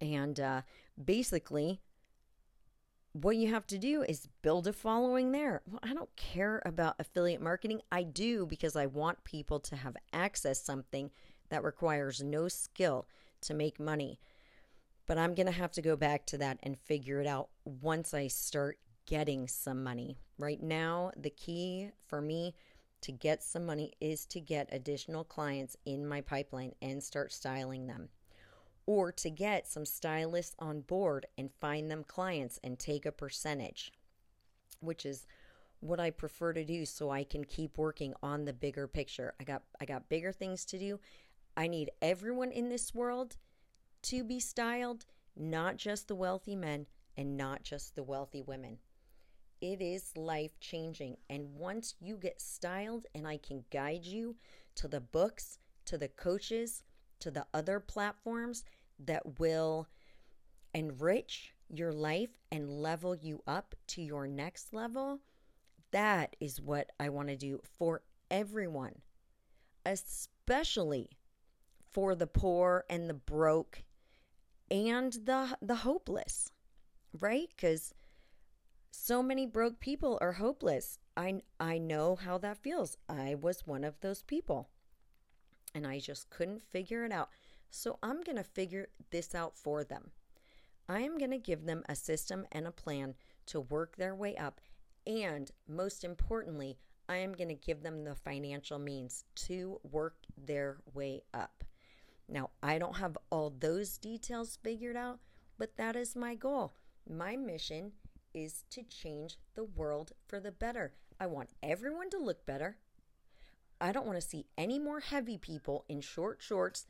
And 0.00 0.38
uh, 0.38 0.62
basically, 1.02 1.80
what 3.12 3.36
you 3.36 3.48
have 3.48 3.66
to 3.68 3.78
do 3.78 4.02
is 4.02 4.28
build 4.42 4.66
a 4.66 4.72
following 4.72 5.32
there. 5.32 5.62
Well, 5.70 5.80
I 5.82 5.94
don't 5.94 6.14
care 6.16 6.60
about 6.64 6.96
affiliate 6.98 7.40
marketing. 7.40 7.80
I 7.90 8.02
do 8.02 8.44
because 8.46 8.76
I 8.76 8.86
want 8.86 9.24
people 9.24 9.60
to 9.60 9.76
have 9.76 9.96
access 10.12 10.60
something 10.60 11.10
that 11.48 11.62
requires 11.62 12.22
no 12.22 12.48
skill 12.48 13.06
to 13.42 13.54
make 13.54 13.78
money. 13.78 14.18
But 15.06 15.18
I'm 15.18 15.34
going 15.34 15.46
to 15.46 15.52
have 15.52 15.72
to 15.72 15.82
go 15.82 15.96
back 15.96 16.26
to 16.26 16.38
that 16.38 16.58
and 16.62 16.78
figure 16.78 17.20
it 17.20 17.26
out 17.26 17.50
once 17.64 18.14
I 18.14 18.26
start 18.26 18.78
getting 19.06 19.46
some 19.46 19.84
money. 19.84 20.18
Right 20.38 20.62
now, 20.62 21.12
the 21.16 21.30
key 21.30 21.90
for 22.08 22.20
me 22.20 22.54
to 23.04 23.12
get 23.12 23.42
some 23.42 23.66
money 23.66 23.92
is 24.00 24.24
to 24.24 24.40
get 24.40 24.66
additional 24.72 25.24
clients 25.24 25.76
in 25.84 26.06
my 26.06 26.22
pipeline 26.22 26.72
and 26.80 27.02
start 27.02 27.32
styling 27.32 27.86
them. 27.86 28.08
Or 28.86 29.12
to 29.12 29.28
get 29.28 29.68
some 29.68 29.84
stylists 29.84 30.56
on 30.58 30.80
board 30.80 31.26
and 31.36 31.50
find 31.60 31.90
them 31.90 32.04
clients 32.04 32.58
and 32.64 32.78
take 32.78 33.04
a 33.04 33.12
percentage, 33.12 33.92
which 34.80 35.04
is 35.04 35.26
what 35.80 36.00
I 36.00 36.10
prefer 36.10 36.54
to 36.54 36.64
do 36.64 36.86
so 36.86 37.10
I 37.10 37.24
can 37.24 37.44
keep 37.44 37.76
working 37.76 38.14
on 38.22 38.46
the 38.46 38.54
bigger 38.54 38.88
picture. 38.88 39.34
I 39.38 39.44
got 39.44 39.62
I 39.78 39.84
got 39.84 40.08
bigger 40.08 40.32
things 40.32 40.64
to 40.66 40.78
do. 40.78 40.98
I 41.58 41.66
need 41.66 41.90
everyone 42.00 42.52
in 42.52 42.70
this 42.70 42.94
world 42.94 43.36
to 44.04 44.24
be 44.24 44.40
styled, 44.40 45.04
not 45.36 45.76
just 45.76 46.08
the 46.08 46.14
wealthy 46.14 46.56
men 46.56 46.86
and 47.18 47.36
not 47.36 47.62
just 47.62 47.94
the 47.94 48.02
wealthy 48.02 48.40
women. 48.40 48.78
It 49.60 49.80
is 49.80 50.16
life 50.16 50.58
changing. 50.60 51.16
And 51.28 51.54
once 51.54 51.94
you 52.00 52.16
get 52.16 52.40
styled, 52.40 53.06
and 53.14 53.26
I 53.26 53.38
can 53.38 53.64
guide 53.70 54.04
you 54.04 54.36
to 54.76 54.88
the 54.88 55.00
books, 55.00 55.58
to 55.86 55.98
the 55.98 56.08
coaches, 56.08 56.82
to 57.20 57.30
the 57.30 57.46
other 57.54 57.80
platforms 57.80 58.64
that 58.98 59.38
will 59.38 59.88
enrich 60.74 61.54
your 61.68 61.92
life 61.92 62.30
and 62.50 62.82
level 62.82 63.14
you 63.14 63.42
up 63.46 63.74
to 63.88 64.02
your 64.02 64.26
next 64.26 64.74
level, 64.74 65.20
that 65.92 66.36
is 66.40 66.60
what 66.60 66.90
I 66.98 67.08
want 67.08 67.28
to 67.28 67.36
do 67.36 67.60
for 67.78 68.02
everyone, 68.30 68.96
especially 69.86 71.10
for 71.90 72.14
the 72.14 72.26
poor 72.26 72.84
and 72.90 73.08
the 73.08 73.14
broke 73.14 73.84
and 74.70 75.12
the 75.12 75.56
the 75.62 75.76
hopeless, 75.76 76.50
right? 77.20 77.48
Cuz 77.56 77.94
so 78.96 79.22
many 79.22 79.44
broke 79.44 79.80
people 79.80 80.18
are 80.20 80.34
hopeless. 80.34 80.98
I 81.16 81.42
I 81.58 81.78
know 81.78 82.14
how 82.14 82.38
that 82.38 82.62
feels. 82.62 82.96
I 83.08 83.34
was 83.34 83.66
one 83.66 83.82
of 83.82 84.00
those 84.00 84.22
people. 84.22 84.68
And 85.74 85.84
I 85.86 85.98
just 85.98 86.30
couldn't 86.30 86.62
figure 86.62 87.04
it 87.04 87.12
out. 87.12 87.28
So 87.70 87.98
I'm 88.02 88.20
going 88.22 88.36
to 88.36 88.44
figure 88.44 88.88
this 89.10 89.34
out 89.34 89.58
for 89.58 89.82
them. 89.82 90.12
I 90.88 91.00
am 91.00 91.18
going 91.18 91.32
to 91.32 91.38
give 91.38 91.66
them 91.66 91.82
a 91.88 91.96
system 91.96 92.46
and 92.52 92.68
a 92.68 92.70
plan 92.70 93.14
to 93.46 93.60
work 93.60 93.96
their 93.96 94.14
way 94.14 94.36
up. 94.36 94.60
And 95.06 95.50
most 95.68 96.04
importantly, 96.04 96.78
I 97.08 97.16
am 97.16 97.32
going 97.32 97.48
to 97.48 97.54
give 97.54 97.82
them 97.82 98.04
the 98.04 98.14
financial 98.14 98.78
means 98.78 99.24
to 99.46 99.80
work 99.82 100.18
their 100.38 100.78
way 100.94 101.24
up. 101.34 101.64
Now, 102.28 102.50
I 102.62 102.78
don't 102.78 102.98
have 102.98 103.18
all 103.30 103.52
those 103.58 103.98
details 103.98 104.58
figured 104.62 104.96
out, 104.96 105.18
but 105.58 105.76
that 105.76 105.96
is 105.96 106.14
my 106.14 106.36
goal. 106.36 106.74
My 107.10 107.34
mission 107.36 107.92
is 108.34 108.64
to 108.70 108.82
change 108.82 109.38
the 109.54 109.64
world 109.64 110.12
for 110.26 110.40
the 110.40 110.52
better. 110.52 110.92
I 111.18 111.26
want 111.26 111.50
everyone 111.62 112.10
to 112.10 112.18
look 112.18 112.44
better. 112.44 112.76
I 113.80 113.92
don't 113.92 114.06
want 114.06 114.20
to 114.20 114.26
see 114.26 114.46
any 114.58 114.78
more 114.78 115.00
heavy 115.00 115.38
people 115.38 115.84
in 115.88 116.00
short 116.00 116.42
shorts 116.42 116.86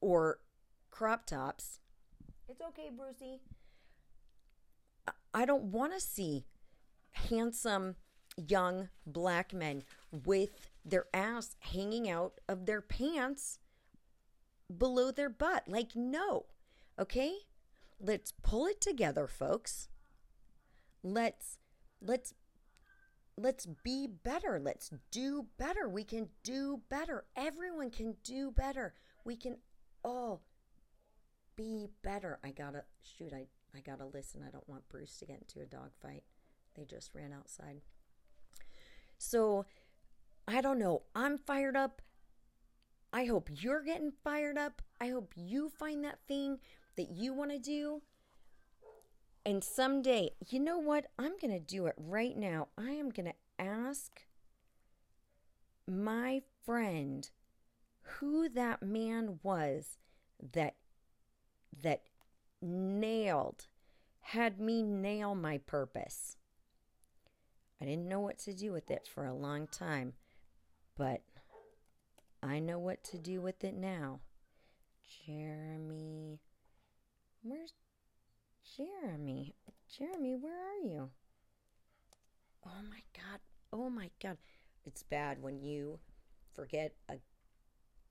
or 0.00 0.38
crop 0.90 1.26
tops. 1.26 1.78
It's 2.48 2.60
okay, 2.60 2.90
Brucey. 2.94 3.40
I 5.34 5.46
don't 5.46 5.64
want 5.64 5.94
to 5.94 6.00
see 6.00 6.44
handsome 7.12 7.96
young 8.36 8.88
black 9.06 9.52
men 9.52 9.84
with 10.10 10.68
their 10.84 11.06
ass 11.14 11.56
hanging 11.60 12.08
out 12.10 12.40
of 12.48 12.66
their 12.66 12.80
pants 12.80 13.58
below 14.76 15.10
their 15.10 15.30
butt. 15.30 15.64
Like, 15.66 15.94
no. 15.94 16.46
Okay? 16.98 17.32
Let's 18.00 18.32
pull 18.42 18.66
it 18.66 18.80
together, 18.80 19.26
folks 19.26 19.88
let's 21.02 21.58
let's 22.00 22.34
let's 23.36 23.66
be 23.66 24.06
better. 24.06 24.60
Let's 24.62 24.90
do 25.10 25.46
better. 25.58 25.88
We 25.88 26.04
can 26.04 26.28
do 26.42 26.80
better. 26.88 27.24
Everyone 27.36 27.90
can 27.90 28.16
do 28.24 28.50
better. 28.50 28.94
We 29.24 29.36
can 29.36 29.58
all 30.04 30.42
be 31.56 31.88
better. 32.02 32.38
I 32.44 32.50
gotta 32.50 32.84
shoot 33.02 33.32
i 33.32 33.46
i 33.76 33.80
gotta 33.80 34.06
listen. 34.06 34.44
I 34.46 34.50
don't 34.50 34.68
want 34.68 34.88
bruce 34.88 35.16
to 35.18 35.26
get 35.26 35.40
into 35.40 35.60
a 35.60 35.66
dog 35.66 35.90
fight. 36.00 36.24
They 36.76 36.84
just 36.84 37.14
ran 37.14 37.32
outside. 37.32 37.80
So 39.18 39.66
i 40.46 40.60
don't 40.60 40.78
know. 40.78 41.02
I'm 41.14 41.38
fired 41.38 41.76
up. 41.76 42.02
I 43.12 43.26
hope 43.26 43.50
you're 43.52 43.82
getting 43.82 44.12
fired 44.24 44.56
up. 44.56 44.80
I 45.00 45.08
hope 45.08 45.34
you 45.36 45.68
find 45.68 46.02
that 46.04 46.20
thing 46.26 46.58
that 46.96 47.10
you 47.10 47.34
want 47.34 47.50
to 47.50 47.58
do 47.58 48.00
and 49.44 49.64
someday, 49.64 50.30
you 50.48 50.60
know 50.60 50.78
what? 50.78 51.06
I'm 51.18 51.38
going 51.40 51.52
to 51.52 51.58
do 51.58 51.86
it 51.86 51.94
right 51.96 52.36
now. 52.36 52.68
I 52.78 52.90
am 52.90 53.10
going 53.10 53.26
to 53.26 53.64
ask 53.64 54.22
my 55.86 56.42
friend 56.64 57.28
who 58.02 58.48
that 58.48 58.82
man 58.82 59.40
was 59.42 59.98
that 60.52 60.76
that 61.82 62.02
nailed 62.60 63.66
had 64.20 64.60
me 64.60 64.82
nail 64.82 65.34
my 65.34 65.58
purpose. 65.58 66.36
I 67.80 67.84
didn't 67.84 68.08
know 68.08 68.20
what 68.20 68.38
to 68.40 68.54
do 68.54 68.72
with 68.72 68.90
it 68.90 69.08
for 69.12 69.26
a 69.26 69.34
long 69.34 69.66
time, 69.66 70.12
but 70.96 71.22
I 72.42 72.60
know 72.60 72.78
what 72.78 73.02
to 73.04 73.18
do 73.18 73.40
with 73.40 73.64
it 73.64 73.74
now. 73.74 74.20
Jeremy, 75.26 76.38
where's 77.42 77.72
Jeremy, 78.76 79.54
Jeremy, 79.86 80.36
where 80.36 80.54
are 80.54 80.86
you? 80.86 81.10
Oh 82.64 82.82
my 82.88 83.02
God. 83.14 83.40
Oh 83.72 83.90
my 83.90 84.10
God. 84.22 84.38
It's 84.86 85.02
bad 85.02 85.42
when 85.42 85.60
you 85.60 85.98
forget 86.54 86.92
a 87.08 87.16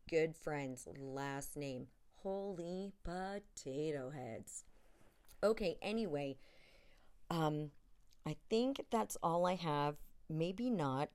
good 0.09 0.35
friend's 0.35 0.87
last 0.99 1.57
name. 1.57 1.87
Holy 2.21 2.93
potato 3.03 4.11
heads. 4.11 4.65
Okay, 5.43 5.77
anyway, 5.81 6.37
um, 7.31 7.71
I 8.25 8.35
think 8.49 8.85
that's 8.91 9.17
all 9.23 9.47
I 9.47 9.55
have. 9.55 9.95
Maybe 10.29 10.69
not. 10.69 11.09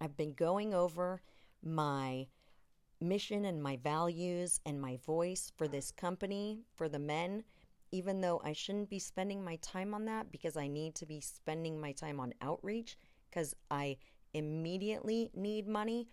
I've 0.00 0.16
been 0.16 0.32
going 0.32 0.74
over 0.74 1.22
my 1.62 2.26
mission 3.00 3.44
and 3.44 3.62
my 3.62 3.76
values 3.76 4.60
and 4.66 4.80
my 4.80 4.96
voice 5.06 5.52
for 5.56 5.68
this 5.68 5.92
company, 5.92 6.64
for 6.74 6.88
the 6.88 6.98
men, 6.98 7.44
even 7.92 8.20
though 8.20 8.40
I 8.44 8.52
shouldn't 8.52 8.90
be 8.90 8.98
spending 8.98 9.44
my 9.44 9.56
time 9.56 9.94
on 9.94 10.04
that 10.06 10.30
because 10.30 10.56
I 10.56 10.68
need 10.68 10.94
to 10.96 11.06
be 11.06 11.20
spending 11.20 11.80
my 11.80 11.92
time 11.92 12.20
on 12.20 12.34
outreach 12.40 12.96
because 13.28 13.54
I 13.70 13.96
immediately 14.32 15.30
need 15.34 15.66
money. 15.66 16.08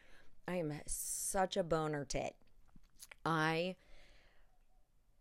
I 0.47 0.55
am 0.55 0.73
such 0.87 1.57
a 1.57 1.63
boner 1.63 2.05
tit. 2.05 2.35
I 3.25 3.75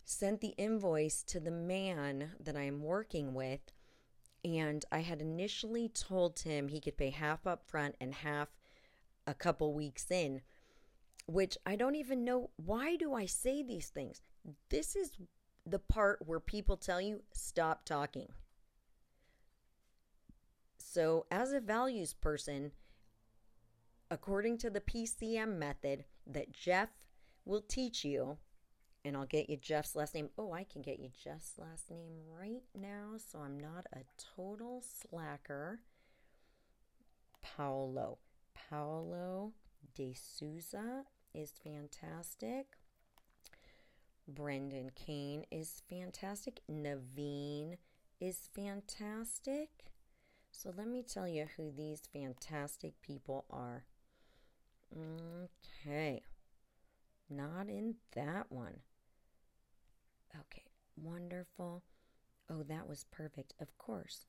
sent 0.04 0.40
the 0.40 0.54
invoice 0.56 1.22
to 1.24 1.40
the 1.40 1.50
man 1.50 2.30
that 2.40 2.56
I 2.56 2.62
am 2.62 2.82
working 2.82 3.34
with, 3.34 3.60
and 4.44 4.84
I 4.92 5.00
had 5.00 5.20
initially 5.20 5.88
told 5.88 6.38
him 6.38 6.68
he 6.68 6.80
could 6.80 6.96
pay 6.96 7.10
half 7.10 7.46
up 7.46 7.66
front 7.66 7.96
and 8.00 8.14
half 8.14 8.48
a 9.26 9.34
couple 9.34 9.74
weeks 9.74 10.10
in, 10.10 10.42
which 11.26 11.58
I 11.66 11.74
don't 11.74 11.96
even 11.96 12.24
know 12.24 12.50
why 12.56 12.94
do 12.94 13.14
I 13.14 13.26
say 13.26 13.64
these 13.64 13.88
things. 13.88 14.20
This 14.70 14.94
is 14.94 15.10
the 15.66 15.78
part 15.80 16.22
where 16.24 16.40
people 16.40 16.76
tell 16.76 17.00
you 17.00 17.22
stop 17.32 17.84
talking. 17.84 18.28
So, 20.78 21.26
as 21.30 21.52
a 21.52 21.60
values 21.60 22.14
person, 22.14 22.72
according 24.10 24.58
to 24.58 24.70
the 24.70 24.80
PCM 24.80 25.58
method 25.58 26.04
that 26.26 26.52
Jeff 26.52 26.90
will 27.44 27.60
teach 27.60 28.04
you, 28.04 28.38
and 29.04 29.16
I'll 29.16 29.26
get 29.26 29.50
you 29.50 29.56
Jeff's 29.56 29.94
last 29.94 30.14
name. 30.14 30.30
Oh, 30.38 30.52
I 30.52 30.64
can 30.64 30.82
get 30.82 30.98
you 30.98 31.10
Jeff's 31.22 31.58
last 31.58 31.90
name 31.90 32.14
right 32.40 32.62
now, 32.74 33.16
so 33.18 33.40
I'm 33.40 33.58
not 33.58 33.86
a 33.92 34.00
total 34.36 34.82
slacker. 34.82 35.80
Paolo. 37.42 38.18
Paolo 38.54 39.52
de 39.94 40.14
Souza 40.14 41.04
is 41.34 41.52
fantastic. 41.62 42.78
Brendan 44.28 44.90
Kane 44.94 45.44
is 45.50 45.82
fantastic. 45.88 46.60
Naveen 46.70 47.76
is 48.20 48.48
fantastic. 48.54 49.68
So 50.50 50.72
let 50.76 50.88
me 50.88 51.02
tell 51.02 51.28
you 51.28 51.46
who 51.56 51.70
these 51.70 52.02
fantastic 52.12 53.00
people 53.02 53.44
are. 53.50 53.84
Okay. 54.92 56.22
Not 57.28 57.68
in 57.68 57.96
that 58.14 58.46
one. 58.50 58.80
Okay, 60.34 60.64
wonderful. 60.96 61.82
Oh, 62.48 62.62
that 62.62 62.88
was 62.88 63.04
perfect. 63.10 63.54
Of 63.60 63.76
course. 63.78 64.26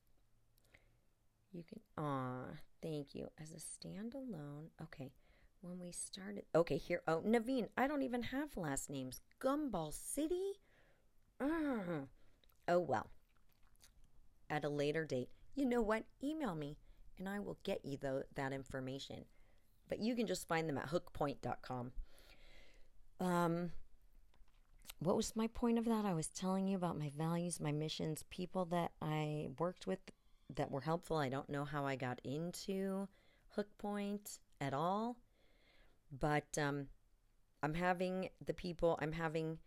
You 1.52 1.62
can, 1.62 1.80
ah, 1.96 2.58
thank 2.82 3.14
you. 3.14 3.28
As 3.40 3.52
a 3.52 3.56
standalone, 3.56 4.68
okay. 4.82 5.12
When 5.60 5.80
we 5.80 5.90
started, 5.90 6.44
okay, 6.54 6.76
here, 6.76 7.02
oh, 7.08 7.22
Naveen, 7.26 7.68
I 7.76 7.88
don't 7.88 8.02
even 8.02 8.22
have 8.24 8.56
last 8.56 8.88
names. 8.88 9.20
Gumball 9.40 9.92
City? 9.92 10.60
Uh, 11.40 12.06
oh, 12.68 12.78
well. 12.78 13.08
At 14.48 14.64
a 14.64 14.68
later 14.68 15.04
date, 15.04 15.30
you 15.54 15.66
know 15.66 15.82
what? 15.82 16.04
Email 16.22 16.54
me 16.54 16.76
and 17.18 17.28
I 17.28 17.40
will 17.40 17.58
get 17.64 17.84
you 17.84 17.96
the, 17.96 18.24
that 18.36 18.52
information. 18.52 19.24
But 19.88 20.00
you 20.00 20.14
can 20.14 20.26
just 20.26 20.46
find 20.46 20.68
them 20.68 20.78
at 20.78 20.88
hookpoint.com. 20.88 21.92
Um, 23.20 23.72
what 25.00 25.16
was 25.16 25.34
my 25.34 25.48
point 25.48 25.78
of 25.78 25.84
that? 25.86 26.04
I 26.04 26.14
was 26.14 26.28
telling 26.28 26.68
you 26.68 26.76
about 26.76 26.98
my 26.98 27.10
values, 27.16 27.60
my 27.60 27.72
missions, 27.72 28.24
people 28.30 28.64
that 28.66 28.92
I 29.02 29.48
worked 29.58 29.86
with 29.86 29.98
that 30.54 30.70
were 30.70 30.80
helpful. 30.80 31.16
I 31.16 31.28
don't 31.28 31.48
know 31.48 31.64
how 31.64 31.84
I 31.84 31.96
got 31.96 32.20
into 32.24 33.08
Hook 33.50 33.68
Point 33.78 34.38
at 34.60 34.74
all, 34.74 35.16
but 36.10 36.56
um, 36.58 36.86
I'm 37.62 37.74
having 37.74 38.30
the 38.44 38.54
people, 38.54 38.98
I'm 39.00 39.12
having 39.12 39.58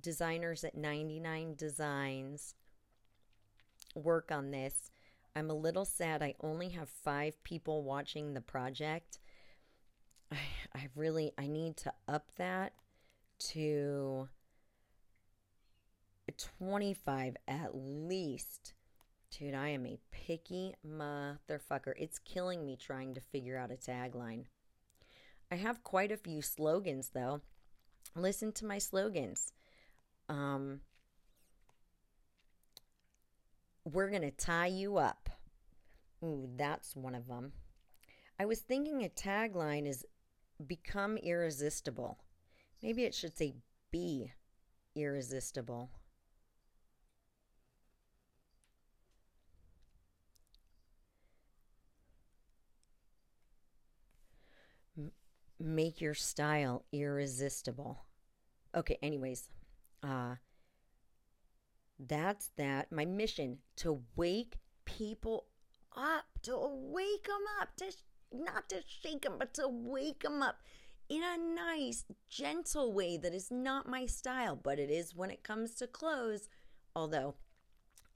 designers 0.00 0.64
at 0.64 0.76
99 0.76 1.54
Designs 1.54 2.54
work 3.94 4.30
on 4.32 4.50
this. 4.50 4.90
I'm 5.36 5.50
a 5.50 5.54
little 5.54 5.84
sad 5.84 6.22
I 6.22 6.34
only 6.40 6.70
have 6.70 6.88
five 6.88 7.42
people 7.42 7.82
watching 7.82 8.34
the 8.34 8.40
project. 8.40 9.18
I, 10.30 10.38
I 10.74 10.88
really 10.94 11.32
I 11.36 11.46
need 11.46 11.76
to 11.78 11.92
up 12.08 12.30
that 12.36 12.72
to 13.50 14.28
25 16.38 17.36
at 17.46 17.70
least. 17.74 18.74
Dude, 19.30 19.54
I 19.54 19.68
am 19.68 19.86
a 19.86 19.98
picky 20.12 20.74
motherfucker. 20.86 21.92
It's 21.96 22.18
killing 22.20 22.64
me 22.64 22.76
trying 22.76 23.14
to 23.14 23.20
figure 23.20 23.58
out 23.58 23.72
a 23.72 23.74
tagline. 23.74 24.44
I 25.50 25.56
have 25.56 25.84
quite 25.84 26.10
a 26.10 26.16
few 26.16 26.42
slogans 26.42 27.10
though. 27.14 27.40
Listen 28.16 28.52
to 28.52 28.64
my 28.64 28.78
slogans. 28.78 29.52
Um, 30.28 30.80
we're 33.84 34.10
going 34.10 34.22
to 34.22 34.30
tie 34.30 34.66
you 34.66 34.96
up. 34.96 35.28
Ooh, 36.22 36.48
that's 36.56 36.96
one 36.96 37.14
of 37.14 37.26
them. 37.26 37.52
I 38.38 38.46
was 38.46 38.60
thinking 38.60 39.04
a 39.04 39.08
tagline 39.08 39.86
is 39.86 40.04
become 40.66 41.16
irresistible. 41.18 42.18
Maybe 42.82 43.04
it 43.04 43.14
should 43.14 43.36
say 43.36 43.54
be 43.90 44.32
irresistible. 44.94 45.90
Make 55.58 56.00
your 56.00 56.14
style 56.14 56.84
irresistible. 56.92 58.04
Okay, 58.74 58.98
anyways, 59.02 59.48
uh 60.02 60.36
that's 61.98 62.50
that. 62.56 62.90
My 62.90 63.04
mission 63.04 63.58
to 63.76 64.02
wake 64.16 64.56
people 64.84 65.46
up, 65.96 66.24
to 66.42 66.56
wake 66.58 67.24
them 67.24 67.44
up, 67.60 67.76
to 67.76 67.92
not 68.32 68.68
to 68.68 68.82
shake 68.86 69.22
them, 69.22 69.34
but 69.38 69.54
to 69.54 69.68
wake 69.68 70.22
them 70.22 70.42
up 70.42 70.56
in 71.08 71.22
a 71.22 71.36
nice, 71.36 72.04
gentle 72.28 72.92
way 72.92 73.16
that 73.16 73.34
is 73.34 73.50
not 73.50 73.88
my 73.88 74.06
style, 74.06 74.56
but 74.56 74.78
it 74.78 74.90
is 74.90 75.14
when 75.14 75.30
it 75.30 75.44
comes 75.44 75.74
to 75.76 75.86
clothes. 75.86 76.48
Although 76.96 77.34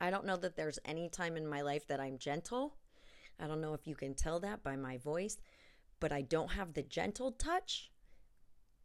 I 0.01 0.11
don't 0.11 0.25
know 0.25 0.37
that 0.37 0.57
there's 0.57 0.79
any 0.85 1.09
time 1.09 1.37
in 1.37 1.47
my 1.47 1.61
life 1.63 1.87
that 1.89 2.01
I'm 2.01 2.19
gentle. 2.19 2.77
I 3.39 3.47
don't 3.47 3.61
know 3.61 3.75
if 3.75 3.87
you 3.87 3.95
can 3.95 4.15
tell 4.15 4.41
that 4.41 4.63
by 4.65 4.77
my 4.77 4.99
voice, 4.99 5.39
but 6.01 6.13
I 6.13 6.23
don't 6.23 6.53
have 6.53 6.75
the 6.75 6.83
gentle 6.83 7.33
touch. 7.33 7.91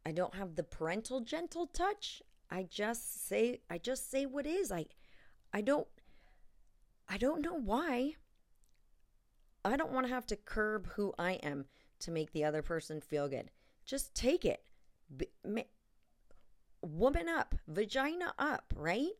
I 0.06 0.12
don't 0.12 0.34
have 0.34 0.54
the 0.54 0.62
parental 0.62 1.20
gentle 1.20 1.66
touch. 1.66 2.22
I 2.50 2.64
just 2.64 3.26
say 3.26 3.60
I 3.70 3.78
just 3.78 4.10
say 4.10 4.26
what 4.26 4.46
is. 4.46 4.70
I 4.70 4.86
I 5.52 5.60
don't 5.60 5.88
I 7.08 7.16
don't 7.16 7.42
know 7.42 7.54
why. 7.54 8.14
I 9.64 9.76
don't 9.76 9.92
want 9.92 10.06
to 10.06 10.12
have 10.12 10.26
to 10.26 10.36
curb 10.36 10.88
who 10.94 11.14
I 11.18 11.32
am 11.34 11.66
to 12.00 12.10
make 12.10 12.32
the 12.32 12.44
other 12.44 12.62
person 12.62 13.00
feel 13.00 13.28
good. 13.28 13.50
Just 13.86 14.14
take 14.14 14.44
it. 14.44 14.62
Ma, 15.44 15.62
woman 16.82 17.28
up, 17.28 17.54
vagina 17.66 18.34
up, 18.38 18.74
right? 18.76 19.12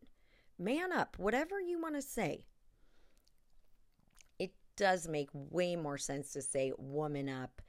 Man 0.59 0.93
up, 0.93 1.19
whatever 1.19 1.61
you 1.61 1.81
want 1.81 1.95
to 1.95 2.03
say. 2.03 2.47
It 4.39 4.53
does 4.77 5.09
make 5.09 5.31
way 5.33 5.77
more 5.77 5.99
sense 5.99 6.33
to 6.33 6.43
say 6.43 6.73
woman 6.77 7.29
up. 7.29 7.63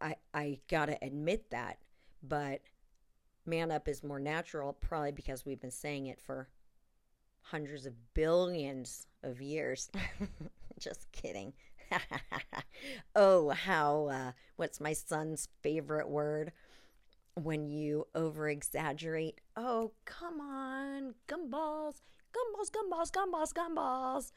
I 0.00 0.16
I 0.32 0.58
got 0.68 0.86
to 0.86 0.98
admit 1.04 1.50
that, 1.50 1.78
but 2.22 2.60
man 3.46 3.70
up 3.70 3.88
is 3.88 4.02
more 4.02 4.20
natural 4.20 4.72
probably 4.72 5.12
because 5.12 5.44
we've 5.44 5.60
been 5.60 5.70
saying 5.70 6.06
it 6.06 6.20
for 6.20 6.48
hundreds 7.42 7.86
of 7.86 8.14
billions 8.14 9.06
of 9.22 9.40
years. 9.40 9.90
Just 10.78 11.10
kidding. 11.12 11.52
oh, 13.14 13.50
how, 13.50 14.06
uh, 14.06 14.32
what's 14.56 14.80
my 14.80 14.92
son's 14.92 15.48
favorite 15.62 16.08
word? 16.08 16.52
When 17.34 17.68
you 17.68 18.06
over 18.14 18.48
exaggerate. 18.48 19.40
Oh, 19.56 19.92
come 20.04 20.40
on. 20.40 21.14
Gumballs, 21.28 21.96
gumballs, 22.32 22.70
gumballs, 22.70 23.10
gumballs, 23.10 23.52
gumballs. 23.52 24.32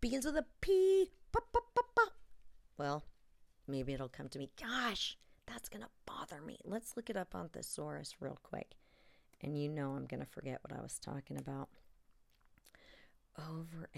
Begins 0.00 0.26
with 0.26 0.36
a 0.36 0.44
P. 0.60 1.10
Pa, 1.32 1.40
pa, 1.52 1.60
pa. 1.74 2.08
Well, 2.76 3.02
maybe 3.66 3.92
it'll 3.92 4.08
come 4.08 4.28
to 4.28 4.38
me. 4.38 4.50
Gosh, 4.60 5.16
that's 5.46 5.68
going 5.68 5.82
to 5.82 5.88
bother 6.06 6.40
me. 6.42 6.58
Let's 6.64 6.96
look 6.96 7.10
it 7.10 7.16
up 7.16 7.34
on 7.34 7.48
thesaurus 7.48 8.16
real 8.20 8.38
quick. 8.42 8.76
And 9.40 9.58
you 9.58 9.68
know 9.68 9.92
I'm 9.92 10.06
going 10.06 10.20
to 10.20 10.26
forget 10.26 10.60
what 10.62 10.78
I 10.78 10.82
was 10.82 10.98
talking 10.98 11.36
about. 11.36 11.68
Over 13.36 13.88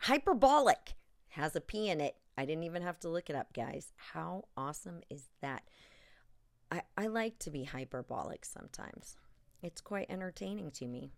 hyperbolic 0.00 0.94
has 1.30 1.54
a 1.54 1.60
P 1.60 1.88
in 1.88 2.00
it. 2.00 2.16
I 2.36 2.44
didn't 2.44 2.64
even 2.64 2.82
have 2.82 2.98
to 3.00 3.08
look 3.08 3.30
it 3.30 3.36
up, 3.36 3.52
guys. 3.52 3.92
How 3.96 4.44
awesome 4.56 5.00
is 5.08 5.28
that? 5.40 5.62
I, 6.70 6.82
I 6.96 7.06
like 7.06 7.38
to 7.40 7.50
be 7.50 7.64
hyperbolic 7.64 8.44
sometimes. 8.44 9.16
It's 9.62 9.80
quite 9.80 10.10
entertaining 10.10 10.70
to 10.72 10.86
me. 10.86 11.12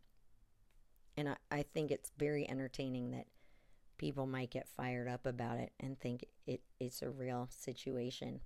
And 1.16 1.28
I, 1.28 1.36
I 1.50 1.62
think 1.62 1.90
it's 1.90 2.12
very 2.18 2.48
entertaining 2.48 3.12
that 3.12 3.26
people 3.98 4.26
might 4.26 4.50
get 4.50 4.68
fired 4.68 5.08
up 5.08 5.26
about 5.26 5.58
it 5.58 5.72
and 5.80 5.98
think 5.98 6.24
it, 6.46 6.60
it's 6.80 7.02
a 7.02 7.10
real 7.10 7.48
situation. 7.50 8.40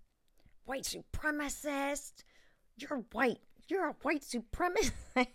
White 0.65 0.85
supremacist! 0.85 2.25
You're 2.77 3.05
white. 3.13 3.41
You're 3.69 3.89
a 3.89 3.97
white 4.03 4.23
supremacist. 4.23 4.93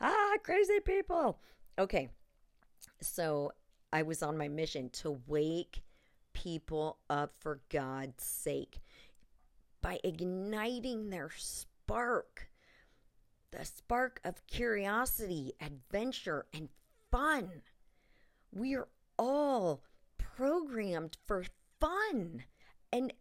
ah, 0.00 0.34
crazy 0.42 0.80
people. 0.80 1.40
Okay. 1.78 2.08
So 3.00 3.52
I 3.92 4.02
was 4.02 4.22
on 4.22 4.38
my 4.38 4.48
mission 4.48 4.90
to 4.90 5.20
wake 5.26 5.82
people 6.32 6.98
up 7.10 7.34
for 7.38 7.60
God's 7.70 8.24
sake 8.24 8.80
by 9.80 9.98
igniting 10.04 11.10
their 11.10 11.30
spark 11.36 12.48
the 13.50 13.64
spark 13.64 14.20
of 14.24 14.46
curiosity, 14.46 15.52
adventure, 15.60 16.46
and 16.52 16.68
fun. 17.10 17.62
We 18.52 18.74
are 18.74 18.88
all 19.18 19.82
programmed 20.18 21.16
for 21.26 21.44
fun. 21.80 22.44
And 22.92 23.12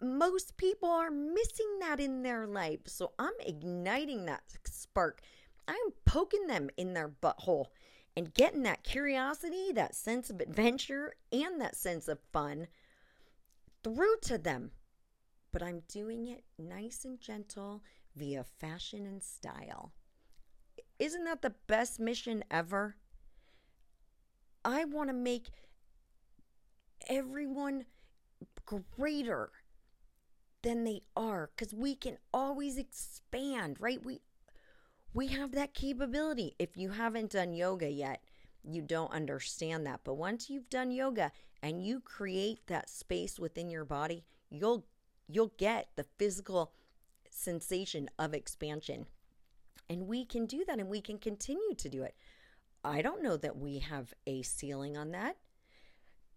most 0.00 0.56
people 0.56 0.88
are 0.88 1.10
missing 1.10 1.78
that 1.80 2.00
in 2.00 2.22
their 2.22 2.46
life. 2.46 2.80
So 2.86 3.12
I'm 3.18 3.32
igniting 3.44 4.26
that 4.26 4.42
spark. 4.64 5.20
I'm 5.66 5.92
poking 6.04 6.46
them 6.46 6.70
in 6.76 6.94
their 6.94 7.08
butthole 7.08 7.66
and 8.16 8.32
getting 8.32 8.62
that 8.62 8.84
curiosity, 8.84 9.72
that 9.74 9.94
sense 9.94 10.30
of 10.30 10.40
adventure, 10.40 11.14
and 11.32 11.60
that 11.60 11.76
sense 11.76 12.08
of 12.08 12.18
fun 12.32 12.68
through 13.82 14.16
to 14.22 14.38
them. 14.38 14.70
But 15.52 15.62
I'm 15.62 15.82
doing 15.88 16.28
it 16.28 16.44
nice 16.58 17.04
and 17.04 17.20
gentle 17.20 17.82
via 18.14 18.44
fashion 18.44 19.06
and 19.06 19.22
style. 19.22 19.92
Isn't 20.98 21.24
that 21.24 21.42
the 21.42 21.54
best 21.66 22.00
mission 22.00 22.44
ever? 22.50 22.96
I 24.66 24.84
want 24.84 25.08
to 25.10 25.14
make 25.14 25.50
everyone 27.08 27.84
greater 28.96 29.52
than 30.62 30.82
they 30.82 31.02
are 31.16 31.50
because 31.54 31.72
we 31.72 31.94
can 31.94 32.18
always 32.34 32.76
expand, 32.76 33.76
right? 33.78 34.04
We 34.04 34.20
we 35.14 35.28
have 35.28 35.52
that 35.52 35.72
capability. 35.72 36.56
If 36.58 36.76
you 36.76 36.90
haven't 36.90 37.30
done 37.30 37.54
yoga 37.54 37.88
yet, 37.88 38.22
you 38.64 38.82
don't 38.82 39.12
understand 39.12 39.86
that. 39.86 40.00
But 40.02 40.14
once 40.14 40.50
you've 40.50 40.68
done 40.68 40.90
yoga 40.90 41.30
and 41.62 41.80
you 41.80 42.00
create 42.00 42.66
that 42.66 42.90
space 42.90 43.38
within 43.38 43.70
your 43.70 43.84
body, 43.84 44.24
you'll 44.50 44.84
you'll 45.28 45.52
get 45.58 45.90
the 45.94 46.06
physical 46.18 46.72
sensation 47.30 48.10
of 48.18 48.34
expansion. 48.34 49.06
And 49.88 50.08
we 50.08 50.24
can 50.24 50.46
do 50.46 50.64
that 50.66 50.80
and 50.80 50.88
we 50.88 51.00
can 51.00 51.18
continue 51.18 51.74
to 51.76 51.88
do 51.88 52.02
it. 52.02 52.16
I 52.86 53.02
don't 53.02 53.22
know 53.22 53.36
that 53.36 53.56
we 53.56 53.80
have 53.80 54.14
a 54.28 54.42
ceiling 54.42 54.96
on 54.96 55.10
that. 55.10 55.36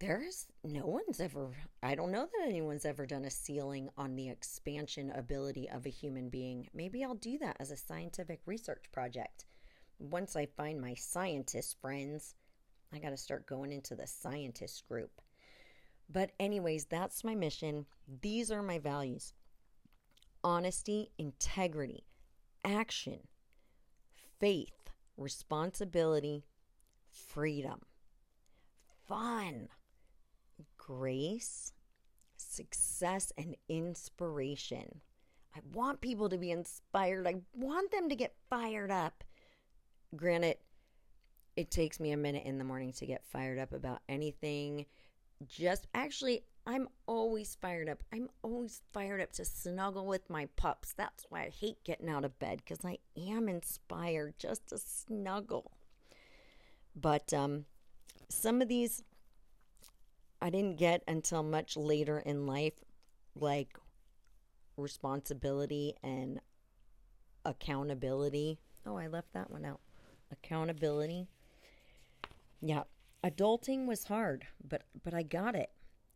There's 0.00 0.48
no 0.64 0.84
one's 0.84 1.20
ever, 1.20 1.50
I 1.80 1.94
don't 1.94 2.10
know 2.10 2.26
that 2.26 2.48
anyone's 2.48 2.84
ever 2.84 3.06
done 3.06 3.24
a 3.24 3.30
ceiling 3.30 3.88
on 3.96 4.16
the 4.16 4.30
expansion 4.30 5.12
ability 5.12 5.70
of 5.70 5.86
a 5.86 5.90
human 5.90 6.28
being. 6.28 6.68
Maybe 6.74 7.04
I'll 7.04 7.14
do 7.14 7.38
that 7.38 7.56
as 7.60 7.70
a 7.70 7.76
scientific 7.76 8.40
research 8.46 8.86
project. 8.90 9.44
Once 10.00 10.34
I 10.34 10.46
find 10.46 10.80
my 10.80 10.94
scientist 10.94 11.76
friends, 11.80 12.34
I 12.92 12.98
got 12.98 13.10
to 13.10 13.16
start 13.16 13.46
going 13.46 13.72
into 13.72 13.94
the 13.94 14.08
scientist 14.08 14.88
group. 14.88 15.20
But, 16.12 16.32
anyways, 16.40 16.86
that's 16.86 17.22
my 17.22 17.36
mission. 17.36 17.86
These 18.22 18.50
are 18.50 18.62
my 18.62 18.80
values 18.80 19.34
honesty, 20.42 21.10
integrity, 21.16 22.02
action, 22.64 23.20
faith, 24.40 24.79
responsibility, 25.20 26.44
freedom, 27.12 27.80
fun, 29.06 29.68
grace, 30.76 31.72
success, 32.36 33.32
and 33.36 33.56
inspiration. 33.68 35.00
I 35.54 35.60
want 35.72 36.00
people 36.00 36.28
to 36.28 36.38
be 36.38 36.50
inspired. 36.50 37.26
I 37.26 37.36
want 37.54 37.90
them 37.90 38.08
to 38.08 38.16
get 38.16 38.34
fired 38.48 38.90
up. 38.90 39.24
Granted, 40.16 40.56
it 41.56 41.70
takes 41.70 42.00
me 42.00 42.12
a 42.12 42.16
minute 42.16 42.44
in 42.46 42.58
the 42.58 42.64
morning 42.64 42.92
to 42.94 43.06
get 43.06 43.24
fired 43.24 43.58
up 43.58 43.72
about 43.72 44.00
anything. 44.08 44.86
Just 45.46 45.86
actually, 45.94 46.44
I'm 46.66 46.88
always 47.06 47.56
fired 47.60 47.88
up. 47.88 48.02
I'm 48.12 48.28
always 48.42 48.82
fired 48.92 49.20
up 49.20 49.32
to 49.32 49.44
snuggle 49.44 50.06
with 50.06 50.28
my 50.28 50.46
pups. 50.56 50.92
That's 50.92 51.24
why 51.28 51.42
I 51.44 51.48
hate 51.48 51.82
getting 51.84 52.08
out 52.08 52.24
of 52.24 52.38
bed 52.38 52.62
because 52.64 52.84
I 52.84 52.98
am 53.16 53.48
inspired 53.48 54.34
just 54.38 54.68
to 54.68 54.78
snuggle. 54.78 55.72
But 56.94 57.32
um, 57.32 57.64
some 58.28 58.60
of 58.60 58.68
these 58.68 59.02
I 60.42 60.50
didn't 60.50 60.78
get 60.78 61.02
until 61.06 61.42
much 61.42 61.76
later 61.76 62.18
in 62.18 62.46
life, 62.46 62.84
like 63.34 63.76
responsibility 64.76 65.94
and 66.02 66.40
accountability. 67.44 68.58
Oh, 68.86 68.96
I 68.96 69.08
left 69.08 69.32
that 69.34 69.50
one 69.50 69.64
out. 69.64 69.80
Accountability. 70.32 71.28
Yeah, 72.62 72.84
adulting 73.22 73.86
was 73.86 74.04
hard, 74.04 74.46
but 74.66 74.82
but 75.02 75.12
I 75.12 75.22
got 75.22 75.54
it. 75.54 75.70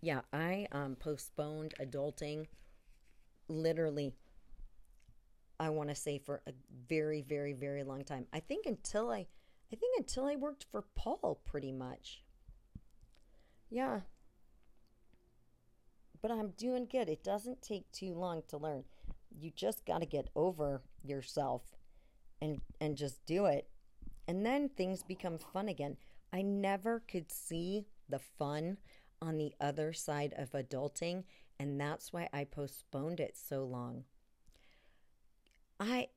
Yeah, 0.00 0.20
I 0.32 0.66
um, 0.72 0.96
postponed 0.96 1.74
adulting 1.78 2.46
literally, 3.48 4.14
I 5.58 5.68
want 5.70 5.90
to 5.90 5.94
say 5.94 6.18
for 6.18 6.40
a 6.46 6.52
very, 6.88 7.20
very, 7.20 7.52
very 7.52 7.82
long 7.82 8.04
time. 8.04 8.26
I 8.32 8.40
think 8.40 8.64
until 8.64 9.10
I, 9.10 9.26
I 9.72 9.76
think 9.76 9.98
until 9.98 10.26
I 10.26 10.36
worked 10.36 10.66
for 10.70 10.84
Paul 10.94 11.40
pretty 11.44 11.72
much. 11.72 12.22
Yeah. 13.68 14.00
But 16.22 16.30
I'm 16.30 16.50
doing 16.56 16.86
good. 16.90 17.08
It 17.08 17.24
doesn't 17.24 17.62
take 17.62 17.90
too 17.92 18.14
long 18.14 18.42
to 18.48 18.56
learn. 18.56 18.84
You 19.38 19.50
just 19.54 19.84
got 19.84 20.00
to 20.00 20.06
get 20.06 20.28
over 20.34 20.82
yourself 21.02 21.62
and 22.42 22.60
and 22.80 22.96
just 22.96 23.24
do 23.26 23.46
it 23.46 23.68
and 24.30 24.46
then 24.46 24.68
things 24.68 25.02
become 25.02 25.38
fun 25.38 25.68
again. 25.68 25.96
I 26.32 26.42
never 26.42 27.02
could 27.08 27.32
see 27.32 27.88
the 28.08 28.20
fun 28.20 28.76
on 29.20 29.38
the 29.38 29.54
other 29.60 29.92
side 29.92 30.32
of 30.38 30.52
adulting, 30.52 31.24
and 31.58 31.80
that's 31.80 32.12
why 32.12 32.28
I 32.32 32.44
postponed 32.44 33.18
it 33.18 33.36
so 33.36 33.64
long. 33.64 34.04
I, 35.80 36.10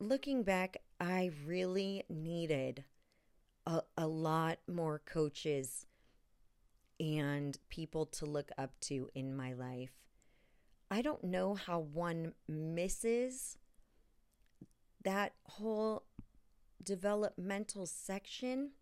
looking 0.00 0.42
back, 0.42 0.78
I 0.98 1.30
really 1.46 2.02
needed 2.08 2.82
a, 3.68 3.82
a 3.96 4.08
lot 4.08 4.58
more 4.66 5.00
coaches 5.06 5.86
and 6.98 7.56
people 7.68 8.06
to 8.06 8.26
look 8.26 8.50
up 8.58 8.80
to 8.80 9.10
in 9.14 9.36
my 9.36 9.52
life. 9.52 9.92
I 10.90 11.02
don't 11.02 11.22
know 11.22 11.54
how 11.54 11.78
one 11.78 12.32
misses 12.48 13.58
that 15.04 15.34
whole 15.44 16.02
developmental 16.82 17.86
section, 17.86 18.72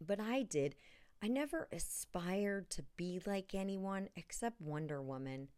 but 0.00 0.20
I 0.20 0.42
did. 0.42 0.74
I 1.22 1.28
never 1.28 1.68
aspired 1.72 2.70
to 2.70 2.84
be 2.96 3.20
like 3.26 3.54
anyone 3.54 4.08
except 4.16 4.60
Wonder 4.60 5.02
Woman. 5.02 5.48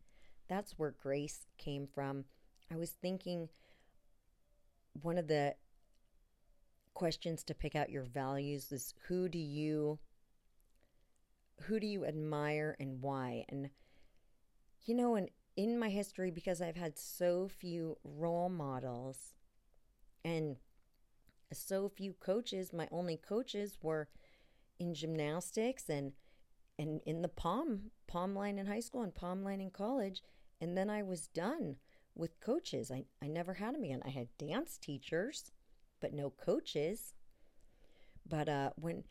That's 0.48 0.78
where 0.78 0.92
grace 0.92 1.46
came 1.58 1.86
from. 1.86 2.24
I 2.70 2.76
was 2.76 2.90
thinking 2.90 3.48
one 5.02 5.18
of 5.18 5.28
the 5.28 5.54
questions 6.94 7.44
to 7.44 7.54
pick 7.54 7.76
out 7.76 7.90
your 7.90 8.02
values 8.02 8.72
is 8.72 8.94
who 9.06 9.28
do 9.28 9.38
you 9.38 9.98
who 11.62 11.80
do 11.80 11.86
you 11.86 12.04
admire 12.04 12.76
and 12.78 13.00
why? 13.02 13.44
And 13.48 13.70
you 14.84 14.94
know, 14.94 15.16
and 15.16 15.28
in 15.56 15.78
my 15.78 15.88
history 15.90 16.30
because 16.30 16.62
I've 16.62 16.76
had 16.76 16.96
so 16.96 17.48
few 17.48 17.98
role 18.04 18.48
models 18.48 19.34
and 20.24 20.56
so 21.52 21.88
few 21.88 22.14
coaches. 22.14 22.72
My 22.72 22.88
only 22.90 23.16
coaches 23.16 23.78
were 23.82 24.08
in 24.78 24.94
gymnastics 24.94 25.88
and 25.88 26.12
and 26.78 27.00
in 27.06 27.22
the 27.22 27.28
palm 27.28 27.90
pom 28.06 28.34
line 28.34 28.58
in 28.58 28.66
high 28.66 28.80
school 28.80 29.02
and 29.02 29.14
pom 29.14 29.42
line 29.42 29.60
in 29.60 29.70
college. 29.70 30.22
And 30.60 30.76
then 30.76 30.90
I 30.90 31.02
was 31.02 31.28
done 31.28 31.76
with 32.14 32.40
coaches. 32.40 32.90
I, 32.90 33.04
I 33.22 33.28
never 33.28 33.54
had 33.54 33.74
them 33.74 33.84
again. 33.84 34.02
I 34.04 34.10
had 34.10 34.28
dance 34.38 34.76
teachers, 34.76 35.52
but 36.00 36.12
no 36.12 36.30
coaches. 36.30 37.14
But 38.28 38.48
uh, 38.48 38.70
when 38.76 39.04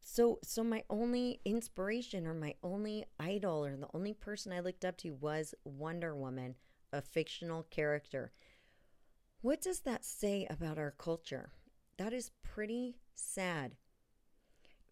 so 0.00 0.38
so 0.42 0.64
my 0.64 0.82
only 0.90 1.40
inspiration 1.44 2.26
or 2.26 2.34
my 2.34 2.54
only 2.62 3.04
idol 3.20 3.64
or 3.64 3.76
the 3.76 3.88
only 3.94 4.14
person 4.14 4.52
I 4.52 4.60
looked 4.60 4.84
up 4.84 4.96
to 4.98 5.10
was 5.10 5.54
Wonder 5.64 6.14
Woman, 6.14 6.56
a 6.92 7.00
fictional 7.02 7.64
character. 7.64 8.32
What 9.40 9.60
does 9.60 9.80
that 9.80 10.04
say 10.04 10.46
about 10.48 10.78
our 10.78 10.92
culture? 10.92 11.50
That 12.02 12.12
is 12.12 12.32
pretty 12.42 12.96
sad. 13.14 13.76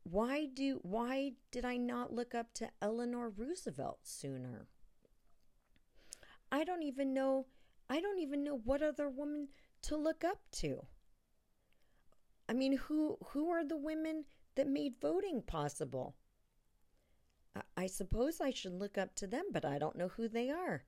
Why 0.05 0.47
do 0.47 0.79
why 0.83 1.33
did 1.51 1.65
I 1.65 1.77
not 1.77 2.13
look 2.13 2.37
up 2.37 2.55
to 2.55 2.71
Eleanor 2.81 3.29
Roosevelt 3.29 3.99
sooner? 4.05 4.69
I 6.53 6.63
don't 6.63 6.85
even 6.85 7.13
know 7.13 7.47
I 7.89 8.01
don't 8.01 8.21
even 8.21 8.45
know 8.45 8.61
what 8.63 8.81
other 8.81 9.09
woman 9.09 9.49
to 9.83 9.97
look 9.97 10.23
up 10.23 10.39
to. 10.63 10.87
I 12.49 12.53
mean, 12.53 12.77
who 12.77 13.19
who 13.31 13.51
are 13.51 13.65
the 13.65 13.77
women 13.77 14.25
that 14.55 14.69
made 14.69 15.01
voting 15.03 15.43
possible? 15.43 16.15
I 17.77 17.89
suppose 17.89 18.41
I 18.41 18.53
should 18.53 18.75
look 18.75 18.97
up 18.97 19.17
to 19.17 19.27
them, 19.27 19.47
but 19.51 19.65
I 19.65 19.81
don't 19.81 19.99
know 19.99 20.09
who 20.15 20.29
they 20.29 20.49
are. 20.49 20.85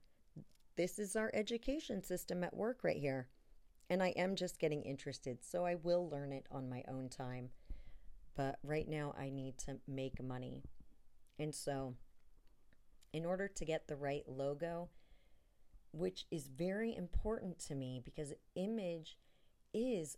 This 0.77 0.99
is 0.99 1.17
our 1.17 1.31
education 1.33 2.01
system 2.01 2.45
at 2.45 2.55
work 2.55 2.81
right 2.81 2.95
here. 2.95 3.27
And 3.89 4.01
I 4.01 4.09
am 4.09 4.35
just 4.35 4.59
getting 4.59 4.83
interested, 4.83 5.39
so 5.43 5.65
I 5.65 5.75
will 5.75 6.09
learn 6.09 6.31
it 6.31 6.47
on 6.51 6.69
my 6.69 6.83
own 6.87 7.09
time. 7.09 7.49
But 8.35 8.57
right 8.63 8.87
now, 8.87 9.13
I 9.17 9.29
need 9.29 9.57
to 9.59 9.77
make 9.87 10.23
money. 10.23 10.63
And 11.37 11.53
so, 11.53 11.95
in 13.11 13.25
order 13.25 13.47
to 13.47 13.65
get 13.65 13.87
the 13.87 13.95
right 13.95 14.23
logo, 14.27 14.89
which 15.91 16.25
is 16.31 16.47
very 16.47 16.95
important 16.95 17.59
to 17.59 17.75
me 17.75 18.01
because 18.03 18.33
image 18.55 19.17
is 19.73 20.17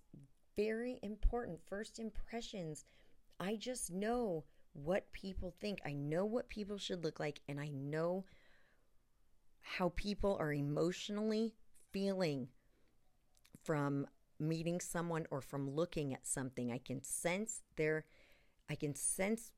very 0.55 0.99
important. 1.03 1.59
First 1.67 1.99
impressions, 1.99 2.85
I 3.39 3.57
just 3.57 3.91
know 3.91 4.45
what 4.73 5.11
people 5.11 5.53
think. 5.59 5.79
I 5.85 5.93
know 5.93 6.25
what 6.25 6.49
people 6.49 6.77
should 6.77 7.03
look 7.03 7.19
like, 7.19 7.41
and 7.47 7.59
I 7.59 7.67
know 7.67 8.25
how 9.61 9.91
people 9.95 10.37
are 10.39 10.53
emotionally 10.53 11.53
feeling 11.91 12.47
from 13.65 14.07
meeting 14.39 14.79
someone 14.79 15.25
or 15.31 15.41
from 15.41 15.69
looking 15.69 16.13
at 16.13 16.27
something. 16.27 16.71
I 16.71 16.77
can 16.77 17.03
sense 17.03 17.61
their 17.75 18.05
I 18.69 18.75
can 18.75 18.95
sense 18.95 19.51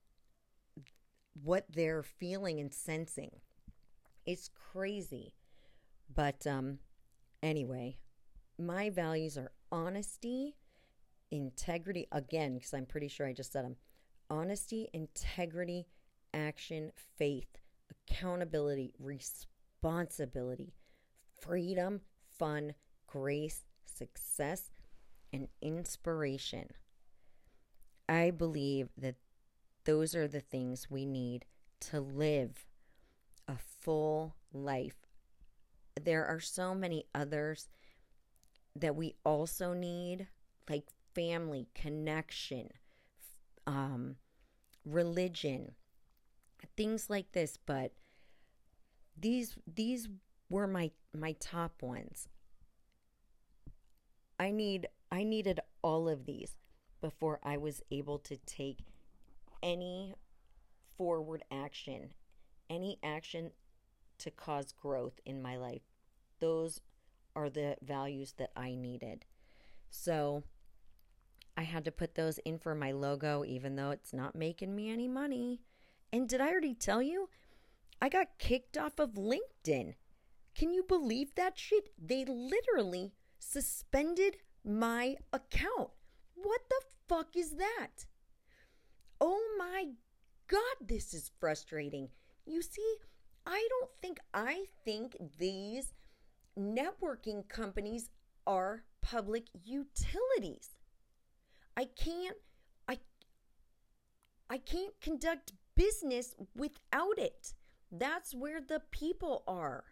what 1.43 1.65
they're 1.69 2.03
feeling 2.03 2.59
and 2.59 2.73
sensing. 2.73 3.31
It's 4.25 4.49
crazy. 4.71 5.33
But 6.13 6.47
um 6.47 6.79
anyway, 7.43 7.97
my 8.57 8.89
values 8.89 9.37
are 9.37 9.51
honesty, 9.71 10.55
integrity 11.31 12.07
again 12.11 12.55
because 12.55 12.73
I'm 12.73 12.85
pretty 12.85 13.07
sure 13.07 13.27
I 13.27 13.33
just 13.33 13.51
said 13.51 13.65
them. 13.65 13.75
Honesty, 14.29 14.89
integrity, 14.93 15.87
action, 16.33 16.91
faith, 17.17 17.57
accountability, 17.89 18.93
responsibility, 18.99 20.73
freedom, 21.41 22.01
fun, 22.37 22.73
grace, 23.07 23.66
success, 23.97 24.71
and 25.33 25.47
inspiration. 25.61 26.69
I 28.07 28.31
believe 28.31 28.89
that 28.97 29.15
those 29.85 30.15
are 30.15 30.27
the 30.27 30.39
things 30.41 30.89
we 30.89 31.05
need 31.05 31.45
to 31.79 31.99
live 31.99 32.65
a 33.47 33.57
full 33.57 34.35
life. 34.53 34.95
There 36.01 36.25
are 36.25 36.39
so 36.39 36.75
many 36.75 37.05
others 37.15 37.69
that 38.75 38.95
we 38.95 39.15
also 39.23 39.73
need, 39.73 40.27
like 40.69 40.85
family, 41.15 41.67
connection, 41.73 42.69
um, 43.65 44.17
religion, 44.85 45.71
things 46.75 47.09
like 47.09 47.31
this. 47.31 47.57
But 47.65 47.93
these 49.19 49.57
these 49.65 50.09
were 50.49 50.67
my 50.67 50.91
my 51.13 51.35
top 51.39 51.81
ones. 51.81 52.27
I 54.39 54.51
need 54.51 54.87
I 55.11 55.23
needed 55.23 55.59
all 55.81 56.09
of 56.09 56.25
these 56.25 56.55
before 57.01 57.39
I 57.43 57.57
was 57.57 57.81
able 57.91 58.19
to 58.19 58.37
take 58.37 58.79
any 59.63 60.13
forward 60.97 61.43
action, 61.51 62.11
any 62.69 62.97
action 63.03 63.51
to 64.19 64.31
cause 64.31 64.73
growth 64.73 65.19
in 65.25 65.41
my 65.41 65.57
life. 65.57 65.83
Those 66.39 66.81
are 67.35 67.49
the 67.49 67.77
values 67.81 68.33
that 68.37 68.51
I 68.55 68.75
needed. 68.75 69.25
So 69.89 70.43
I 71.55 71.63
had 71.63 71.85
to 71.85 71.91
put 71.91 72.15
those 72.15 72.39
in 72.39 72.57
for 72.59 72.75
my 72.75 72.91
logo, 72.91 73.43
even 73.45 73.75
though 73.75 73.91
it's 73.91 74.13
not 74.13 74.35
making 74.35 74.75
me 74.75 74.91
any 74.91 75.07
money. 75.07 75.61
And 76.11 76.27
did 76.27 76.41
I 76.41 76.49
already 76.49 76.73
tell 76.73 77.01
you? 77.01 77.29
I 78.01 78.09
got 78.09 78.37
kicked 78.37 78.77
off 78.77 78.99
of 78.99 79.13
LinkedIn. 79.13 79.95
Can 80.55 80.73
you 80.73 80.83
believe 80.83 81.35
that 81.35 81.57
shit? 81.57 81.89
They 81.97 82.25
literally 82.25 83.13
suspended 83.39 84.37
my 84.63 85.15
account. 85.31 85.89
What 86.35 86.61
the 86.69 86.81
fuck 87.07 87.35
is 87.35 87.51
that? 87.55 88.05
Oh 89.19 89.41
my 89.57 89.89
God, 90.47 90.87
this 90.87 91.13
is 91.13 91.31
frustrating. 91.39 92.09
You 92.45 92.61
see, 92.61 92.95
I 93.45 93.67
don't 93.69 93.91
think 94.01 94.19
I 94.33 94.65
think 94.85 95.15
these 95.37 95.93
networking 96.57 97.47
companies 97.47 98.09
are 98.45 98.83
public 99.01 99.47
utilities. 99.63 100.77
I 101.75 101.85
can't 101.85 102.37
I 102.87 102.99
I 104.49 104.57
can't 104.57 104.99
conduct 105.01 105.53
business 105.75 106.35
without 106.55 107.17
it. 107.17 107.53
That's 107.91 108.33
where 108.35 108.61
the 108.61 108.81
people 108.91 109.43
are. 109.47 109.85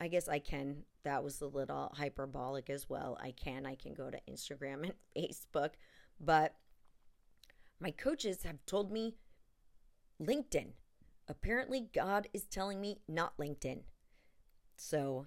I 0.00 0.08
guess 0.08 0.28
I 0.28 0.38
can. 0.38 0.84
That 1.04 1.24
was 1.24 1.40
a 1.40 1.46
little 1.46 1.94
hyperbolic 1.96 2.70
as 2.70 2.88
well. 2.88 3.18
I 3.20 3.30
can. 3.32 3.66
I 3.66 3.74
can 3.74 3.94
go 3.94 4.10
to 4.10 4.20
Instagram 4.30 4.82
and 4.84 4.94
Facebook, 5.16 5.70
but 6.20 6.54
my 7.80 7.90
coaches 7.90 8.42
have 8.42 8.64
told 8.66 8.92
me 8.92 9.16
LinkedIn. 10.20 10.72
Apparently, 11.28 11.88
God 11.94 12.28
is 12.32 12.44
telling 12.44 12.80
me 12.80 12.98
not 13.06 13.36
LinkedIn. 13.36 13.80
So 14.76 15.26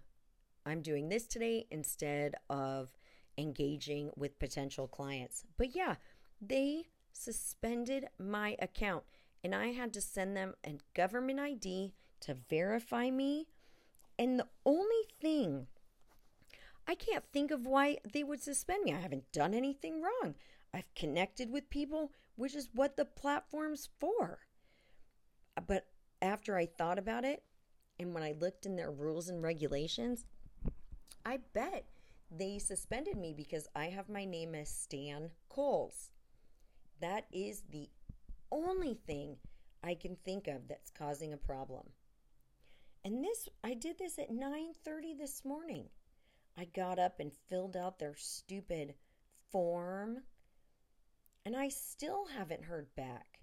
I'm 0.66 0.82
doing 0.82 1.10
this 1.10 1.28
today 1.28 1.68
instead 1.72 2.36
of 2.50 2.90
engaging 3.38 4.12
with 4.16 4.40
potential 4.40 4.88
clients. 4.88 5.44
But 5.58 5.76
yeah, 5.76 5.96
they 6.42 6.88
suspended 7.14 8.08
my 8.20 8.56
account 8.60 9.04
and 9.44 9.56
I 9.56 9.68
had 9.68 9.94
to 9.94 10.02
send 10.02 10.36
them 10.36 10.56
a 10.66 10.78
government 10.94 11.40
ID 11.40 11.94
to 12.22 12.38
verify 12.50 13.10
me 13.10 13.48
and 14.22 14.38
the 14.38 14.48
only 14.68 15.04
thing 15.20 15.66
I 16.88 16.94
can't 16.94 17.24
think 17.34 17.50
of 17.50 17.66
why 17.66 17.98
they 18.14 18.24
would 18.24 18.40
suspend 18.40 18.84
me. 18.84 18.94
I 18.94 19.00
haven't 19.00 19.32
done 19.32 19.56
anything 19.56 20.00
wrong. 20.00 20.36
I've 20.72 20.94
connected 20.94 21.50
with 21.50 21.72
people, 21.72 22.12
which 22.36 22.56
is 22.56 22.70
what 22.72 22.98
the 22.98 23.06
platform's 23.06 23.90
for. 24.00 24.38
Uh, 25.58 25.62
but 25.66 25.88
after 26.22 26.56
I 26.56 26.68
thought 26.68 27.00
about 27.00 27.26
it, 27.26 27.42
and 28.00 28.14
when 28.14 28.22
I 28.22 28.36
looked 28.40 28.68
in 28.68 28.76
their 28.76 28.92
rules 28.92 29.28
and 29.28 29.42
regulations, 29.42 30.26
I 31.26 31.40
bet 31.56 31.86
they 32.30 32.60
suspended 32.60 33.18
me 33.18 33.34
because 33.36 33.68
I 33.76 33.86
have 33.86 34.08
my 34.08 34.26
name 34.26 34.54
as 34.54 34.70
Stan 34.70 35.32
Coles. 35.50 36.12
That 37.00 37.26
is 37.32 37.64
the 37.72 37.90
only 38.52 38.94
thing 38.94 39.38
I 39.84 39.96
can 39.96 40.16
think 40.24 40.48
of 40.48 40.68
that's 40.68 40.92
causing 40.92 41.34
a 41.34 41.38
problem. 41.38 41.88
And 43.04 43.24
this 43.24 43.50
I 43.64 43.74
did 43.74 43.98
this 43.98 44.20
at 44.20 44.30
9:30 44.30 45.18
this 45.18 45.44
morning. 45.44 45.90
I 46.58 46.66
got 46.66 47.00
up 47.00 47.20
and 47.20 47.34
filled 47.50 47.76
out 47.76 47.98
their 47.98 48.16
stupid 48.16 48.96
form 49.50 50.24
and 51.46 51.56
I 51.56 51.70
still 51.70 52.26
haven't 52.28 52.66
heard 52.66 52.94
back. 52.96 53.40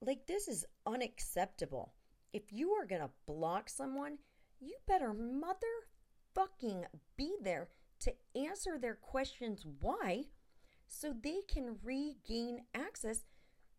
Like 0.00 0.26
this 0.26 0.48
is 0.48 0.66
unacceptable. 0.84 1.94
If 2.32 2.52
you 2.52 2.72
are 2.72 2.86
going 2.86 3.02
to 3.02 3.10
block 3.26 3.68
someone, 3.68 4.18
you 4.60 4.76
better 4.86 5.12
mother 5.12 5.88
fucking 6.34 6.86
be 7.16 7.36
there 7.42 7.68
to 8.00 8.14
answer 8.34 8.78
their 8.78 8.94
questions 8.94 9.64
why 9.80 10.24
so 10.86 11.12
they 11.12 11.40
can 11.48 11.78
regain 11.82 12.64
access 12.74 13.24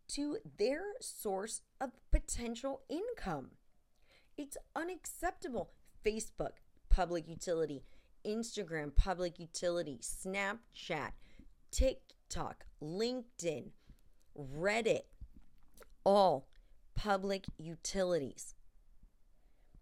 to 0.09 0.37
their 0.57 0.81
source 0.99 1.61
of 1.79 1.91
potential 2.11 2.81
income. 2.89 3.51
It's 4.37 4.57
unacceptable. 4.75 5.71
Facebook, 6.05 6.53
public 6.89 7.27
utility. 7.27 7.83
Instagram, 8.25 8.95
public 8.95 9.39
utility. 9.39 9.99
Snapchat, 10.01 11.11
TikTok, 11.71 12.65
LinkedIn, 12.81 13.71
Reddit, 14.37 15.03
all 16.03 16.47
public 16.95 17.45
utilities. 17.57 18.55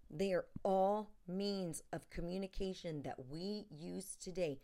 They 0.09 0.33
are 0.33 0.45
all 0.63 1.11
means 1.27 1.83
of 1.93 2.09
communication 2.09 3.03
that 3.03 3.29
we 3.29 3.65
use 3.69 4.17
today, 4.19 4.59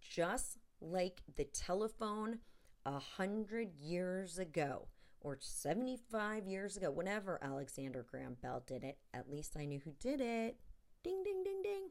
just 0.00 0.58
like 0.80 1.22
the 1.36 1.44
telephone 1.44 2.38
a 2.84 2.98
hundred 2.98 3.74
years 3.74 4.38
ago 4.38 4.88
or 5.22 5.38
75 5.40 6.46
years 6.46 6.76
ago, 6.76 6.90
whenever 6.90 7.38
Alexander 7.42 8.04
Graham 8.08 8.36
Bell 8.42 8.62
did 8.66 8.84
it, 8.84 8.98
at 9.14 9.30
least 9.30 9.56
I 9.56 9.64
knew 9.64 9.80
who 9.84 9.92
did 9.98 10.20
it. 10.20 10.56
Ding, 11.02 11.22
ding, 11.24 11.42
ding, 11.42 11.62
ding. 11.62 11.88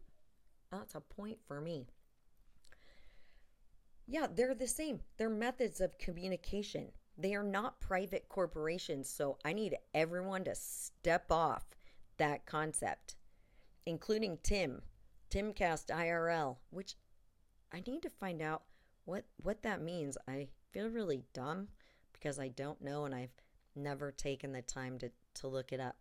That's 0.71 0.95
a 0.95 1.01
point 1.01 1.39
for 1.47 1.59
me. 1.59 1.87
Yeah, 4.07 4.27
they're 4.33 4.55
the 4.55 4.67
same. 4.67 5.01
They're 5.17 5.29
methods 5.29 5.81
of 5.81 5.97
communication. 5.97 6.91
They 7.17 7.35
are 7.35 7.43
not 7.43 7.79
private 7.79 8.27
corporations, 8.29 9.09
so 9.09 9.37
I 9.45 9.53
need 9.53 9.77
everyone 9.93 10.43
to 10.45 10.55
step 10.55 11.31
off 11.31 11.63
that 12.17 12.45
concept, 12.45 13.15
including 13.85 14.39
Tim, 14.43 14.81
Timcast 15.29 15.87
IRL, 15.87 16.57
which 16.69 16.95
I 17.71 17.81
need 17.85 18.01
to 18.01 18.09
find 18.09 18.41
out 18.41 18.63
what 19.05 19.25
what 19.41 19.63
that 19.63 19.81
means. 19.81 20.17
I 20.27 20.49
feel 20.71 20.89
really 20.89 21.23
dumb 21.33 21.69
because 22.21 22.39
I 22.39 22.49
don't 22.49 22.81
know 22.81 23.05
and 23.05 23.15
I've 23.15 23.33
never 23.75 24.11
taken 24.11 24.51
the 24.51 24.61
time 24.61 24.99
to 24.99 25.11
to 25.35 25.47
look 25.47 25.71
it 25.71 25.79
up. 25.79 25.95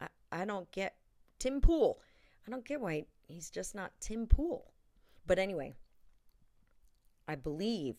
I, 0.00 0.08
I 0.30 0.44
don't 0.44 0.70
get 0.70 0.96
Tim 1.38 1.60
Pool. 1.60 2.00
I 2.46 2.50
don't 2.50 2.64
get 2.64 2.80
why 2.80 3.06
he's 3.26 3.50
just 3.50 3.74
not 3.74 3.92
Tim 4.00 4.26
Pool. 4.26 4.72
But 5.26 5.38
anyway, 5.38 5.74
I 7.26 7.34
believe 7.34 7.96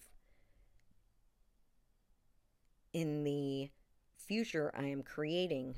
in 2.94 3.24
the 3.24 3.70
future 4.16 4.72
I 4.78 4.86
am 4.86 5.04
creating 5.04 5.78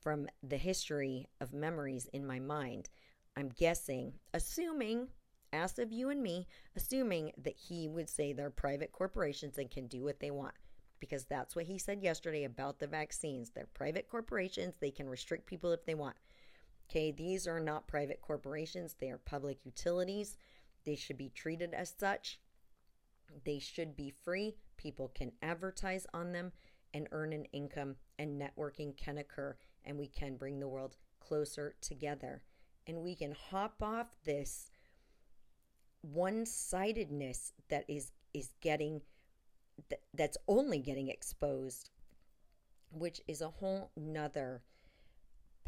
from 0.00 0.28
the 0.42 0.58
history 0.58 1.28
of 1.40 1.54
memories 1.54 2.06
in 2.12 2.26
my 2.26 2.38
mind. 2.38 2.90
I'm 3.36 3.48
guessing, 3.48 4.12
assuming, 4.34 5.08
as 5.54 5.78
of 5.78 5.92
you 5.92 6.10
and 6.10 6.22
me, 6.22 6.48
assuming 6.76 7.32
that 7.38 7.56
he 7.56 7.88
would 7.88 8.10
say 8.10 8.32
they're 8.32 8.50
private 8.50 8.92
corporations 8.92 9.56
and 9.56 9.70
can 9.70 9.86
do 9.86 10.02
what 10.02 10.20
they 10.20 10.30
want. 10.30 10.54
Because 10.98 11.24
that's 11.24 11.54
what 11.54 11.66
he 11.66 11.78
said 11.78 12.02
yesterday 12.02 12.44
about 12.44 12.78
the 12.78 12.86
vaccines. 12.86 13.50
They're 13.50 13.68
private 13.74 14.08
corporations, 14.08 14.74
they 14.80 14.90
can 14.90 15.08
restrict 15.08 15.46
people 15.46 15.72
if 15.72 15.84
they 15.84 15.94
want. 15.94 16.16
Okay, 16.90 17.12
these 17.12 17.46
are 17.46 17.60
not 17.60 17.86
private 17.86 18.20
corporations, 18.20 18.96
they 18.98 19.10
are 19.10 19.18
public 19.18 19.58
utilities. 19.64 20.36
They 20.84 20.96
should 20.96 21.16
be 21.16 21.30
treated 21.30 21.72
as 21.72 21.94
such. 21.98 22.40
They 23.44 23.58
should 23.58 23.96
be 23.96 24.10
free. 24.10 24.56
People 24.76 25.10
can 25.14 25.32
advertise 25.42 26.06
on 26.12 26.32
them 26.32 26.52
and 26.92 27.08
earn 27.10 27.32
an 27.32 27.46
income, 27.46 27.96
and 28.18 28.40
networking 28.40 28.96
can 28.96 29.18
occur, 29.18 29.56
and 29.84 29.98
we 29.98 30.06
can 30.06 30.36
bring 30.36 30.60
the 30.60 30.68
world 30.68 30.96
closer 31.20 31.74
together. 31.80 32.42
And 32.86 33.02
we 33.02 33.14
can 33.14 33.32
hop 33.32 33.82
off 33.82 34.14
this 34.24 34.70
one-sidedness 36.12 37.52
that 37.70 37.84
is 37.88 38.12
is 38.34 38.50
getting 38.60 39.00
th- 39.88 40.02
that's 40.12 40.36
only 40.46 40.78
getting 40.78 41.08
exposed 41.08 41.90
which 42.90 43.20
is 43.26 43.40
a 43.40 43.48
whole 43.48 43.90
nother 43.96 44.62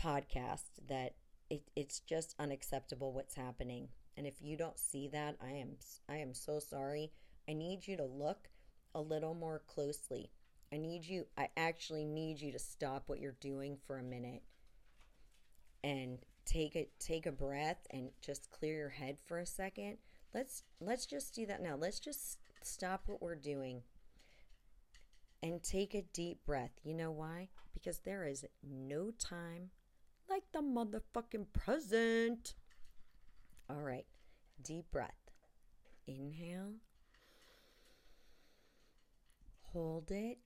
podcast 0.01 0.65
that 0.89 1.15
it, 1.51 1.63
it's 1.75 2.01
just 2.01 2.35
unacceptable 2.39 3.13
what's 3.13 3.35
happening. 3.35 3.89
And 4.17 4.27
if 4.27 4.41
you 4.41 4.57
don't 4.57 4.79
see 4.79 5.09
that 5.09 5.37
i 5.43 5.51
am 5.51 5.77
i 6.09 6.17
am 6.17 6.35
so 6.35 6.59
sorry. 6.59 7.13
I 7.49 7.53
need 7.53 7.87
you 7.87 7.97
to 7.97 8.05
look 8.05 8.49
a 8.95 9.01
little 9.01 9.35
more 9.35 9.63
closely. 9.67 10.31
I 10.73 10.79
need 10.79 11.05
you 11.05 11.27
i 11.37 11.49
actually 11.57 12.05
need 12.05 12.41
you 12.41 12.53
to 12.53 12.59
stop 12.59 13.05
what 13.07 13.21
you're 13.21 13.37
doing 13.41 13.79
for 13.87 13.99
a 13.99 14.03
minute 14.03 14.43
and 15.85 16.19
take 16.45 16.77
a 16.77 16.89
take 16.99 17.27
a 17.27 17.33
breath 17.33 17.87
and 17.91 18.11
just 18.21 18.51
clear 18.51 18.77
your 18.77 18.89
head 18.89 19.19
for 19.27 19.39
a 19.39 19.47
second 19.47 19.99
let's 20.37 20.63
let's 20.81 21.07
just 21.07 21.35
do 21.35 21.47
that 21.47 21.63
now 21.63 21.75
let's 21.75 21.99
just 21.99 22.39
stop 22.63 23.03
what 23.07 23.21
we're 23.21 23.35
doing 23.35 23.83
and 25.43 25.63
take 25.63 25.95
a 25.95 26.05
deep 26.13 26.39
breath 26.47 26.73
you 26.85 26.95
know 26.95 27.11
why 27.11 27.49
because 27.73 27.99
there 28.01 28.25
is 28.25 28.45
no 28.63 29.11
time 29.19 29.71
like 30.29 30.45
the 30.53 30.61
motherfucking 30.61 31.47
present. 31.53 32.55
All 33.69 33.81
right, 33.81 34.07
deep 34.63 34.91
breath. 34.91 35.31
Inhale. 36.07 36.75
Hold 39.73 40.11
it. 40.11 40.39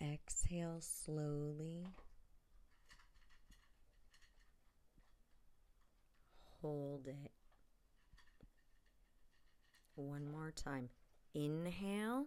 Exhale 0.00 0.80
slowly. 0.80 1.86
Hold 6.62 7.08
it. 7.08 7.32
One 9.96 10.30
more 10.30 10.52
time. 10.52 10.88
Inhale. 11.34 12.26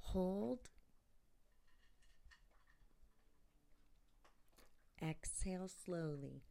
Hold. 0.00 0.70
Exhale 5.02 5.68
slowly. 5.68 6.42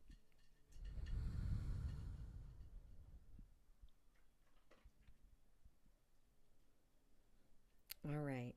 All 8.08 8.16
right. 8.16 8.54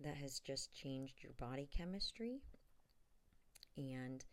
That 0.00 0.16
has 0.16 0.38
just 0.38 0.72
changed 0.72 1.22
your 1.22 1.32
body 1.38 1.68
chemistry 1.76 2.40
and 3.76 4.24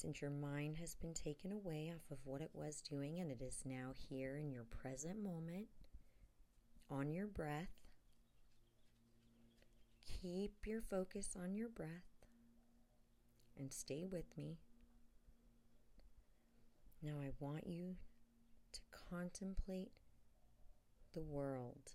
since 0.00 0.22
your 0.22 0.30
mind 0.30 0.78
has 0.78 0.94
been 0.94 1.12
taken 1.12 1.52
away 1.52 1.92
off 1.94 2.10
of 2.10 2.16
what 2.24 2.40
it 2.40 2.50
was 2.54 2.80
doing 2.80 3.20
and 3.20 3.30
it 3.30 3.42
is 3.42 3.62
now 3.66 3.92
here 4.08 4.38
in 4.38 4.50
your 4.50 4.64
present 4.64 5.22
moment 5.22 5.66
on 6.90 7.10
your 7.10 7.26
breath, 7.26 7.68
keep 10.22 10.52
your 10.64 10.80
focus 10.80 11.36
on 11.40 11.54
your 11.54 11.68
breath 11.68 12.24
and 13.58 13.70
stay 13.70 14.06
with 14.10 14.24
me. 14.38 14.56
Now, 17.02 17.16
I 17.20 17.30
want 17.38 17.66
you 17.66 17.96
to 18.72 18.80
contemplate 19.10 19.92
the 21.12 21.22
world. 21.22 21.92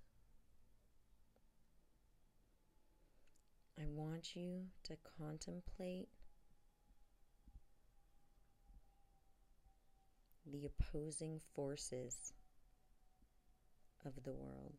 I 3.79 3.87
want 3.87 4.35
you 4.35 4.65
to 4.83 4.95
contemplate 5.19 6.09
the 10.45 10.65
opposing 10.65 11.41
forces 11.55 12.33
of 14.05 14.23
the 14.23 14.33
world. 14.33 14.75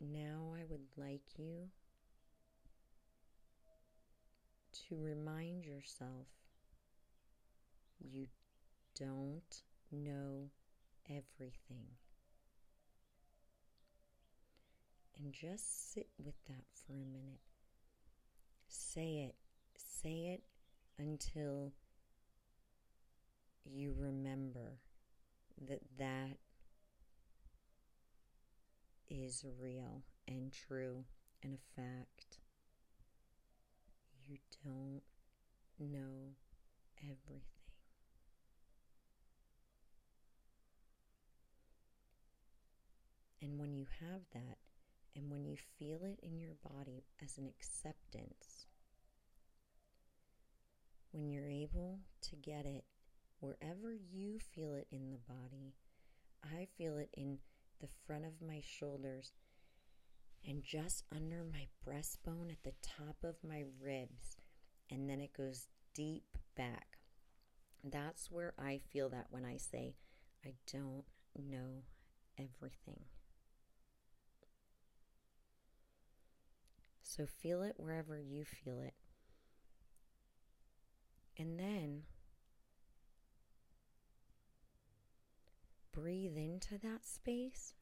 Now, 0.00 0.54
I 0.56 0.64
would 0.68 0.86
like 0.96 1.22
you 1.38 1.70
to 4.88 4.96
remind 5.00 5.64
yourself 5.64 6.26
you 7.98 8.26
don't 8.98 9.62
know 9.90 10.50
everything 11.08 11.86
and 15.18 15.32
just 15.32 15.92
sit 15.92 16.08
with 16.18 16.34
that 16.46 16.64
for 16.74 16.92
a 16.94 17.06
minute. 17.06 17.40
Say 18.68 19.28
it. 19.28 19.34
Say 19.76 20.34
it 20.34 20.42
until 20.98 21.72
you 23.64 23.94
remember 23.98 24.78
that 25.68 25.80
that 25.98 26.36
is 29.08 29.44
real 29.60 30.02
and 30.26 30.52
true 30.52 31.04
and 31.42 31.54
a 31.54 31.80
fact. 31.80 32.38
You 34.26 34.38
don't 34.64 35.02
know 35.78 36.34
everything. 36.98 37.42
And 43.42 43.58
when 43.58 43.74
you 43.74 43.86
have 44.00 44.22
that, 44.32 44.56
and 45.16 45.30
when 45.30 45.44
you 45.44 45.56
feel 45.78 46.00
it 46.02 46.18
in 46.22 46.38
your 46.38 46.54
body 46.62 47.04
as 47.22 47.38
an 47.38 47.46
acceptance, 47.48 48.66
when 51.12 51.28
you're 51.28 51.48
able 51.48 52.00
to 52.22 52.36
get 52.36 52.66
it 52.66 52.84
wherever 53.40 53.92
you 53.92 54.38
feel 54.38 54.74
it 54.74 54.86
in 54.90 55.10
the 55.10 55.32
body, 55.32 55.74
I 56.42 56.66
feel 56.76 56.98
it 56.98 57.10
in 57.14 57.38
the 57.80 57.88
front 58.06 58.24
of 58.24 58.46
my 58.46 58.62
shoulders 58.64 59.32
and 60.46 60.62
just 60.62 61.04
under 61.14 61.44
my 61.44 61.66
breastbone 61.86 62.50
at 62.50 62.62
the 62.64 62.74
top 62.82 63.16
of 63.22 63.36
my 63.46 63.64
ribs, 63.80 64.36
and 64.90 65.08
then 65.08 65.20
it 65.20 65.32
goes 65.32 65.68
deep 65.94 66.36
back. 66.56 66.98
That's 67.82 68.30
where 68.30 68.52
I 68.58 68.80
feel 68.92 69.08
that 69.10 69.26
when 69.30 69.44
I 69.44 69.56
say, 69.56 69.94
I 70.44 70.54
don't 70.70 71.04
know 71.36 71.82
everything. 72.38 73.04
So 77.16 77.26
feel 77.26 77.62
it 77.62 77.74
wherever 77.76 78.18
you 78.18 78.44
feel 78.44 78.80
it. 78.80 78.94
And 81.38 81.60
then 81.60 82.02
breathe 85.92 86.36
into 86.36 86.76
that 86.78 87.04
space. 87.04 87.74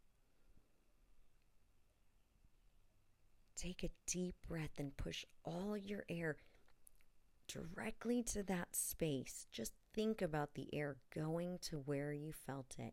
Take 3.56 3.82
a 3.82 3.90
deep 4.06 4.34
breath 4.46 4.78
and 4.78 4.94
push 4.98 5.24
all 5.44 5.78
your 5.78 6.04
air 6.10 6.36
directly 7.48 8.22
to 8.24 8.42
that 8.42 8.76
space. 8.76 9.46
Just 9.50 9.72
think 9.94 10.20
about 10.20 10.52
the 10.52 10.68
air 10.74 10.96
going 11.14 11.58
to 11.62 11.78
where 11.78 12.12
you 12.12 12.32
felt 12.34 12.74
it. 12.78 12.92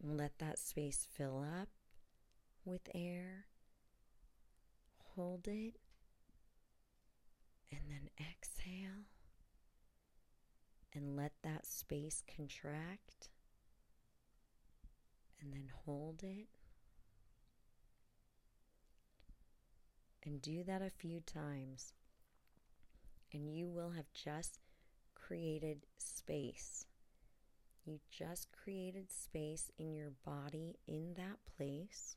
Let 0.00 0.38
that 0.38 0.60
space 0.60 1.08
fill 1.10 1.44
up 1.60 1.70
with 2.64 2.82
air, 2.94 3.46
hold 5.16 5.46
it, 5.46 5.76
and 7.70 7.80
then 7.88 8.08
exhale 8.18 9.06
and 10.94 11.16
let 11.16 11.32
that 11.42 11.66
space 11.66 12.22
contract 12.36 13.28
and 15.40 15.52
then 15.52 15.70
hold 15.84 16.22
it. 16.22 16.46
And 20.26 20.40
do 20.40 20.64
that 20.64 20.80
a 20.80 20.88
few 20.88 21.20
times, 21.20 21.92
and 23.30 23.54
you 23.54 23.68
will 23.68 23.90
have 23.90 24.10
just 24.14 24.58
created 25.14 25.84
space. 25.98 26.86
You 27.84 28.00
just 28.10 28.48
created 28.50 29.12
space 29.12 29.70
in 29.78 29.92
your 29.94 30.12
body 30.24 30.78
in 30.88 31.12
that 31.18 31.36
place. 31.58 32.16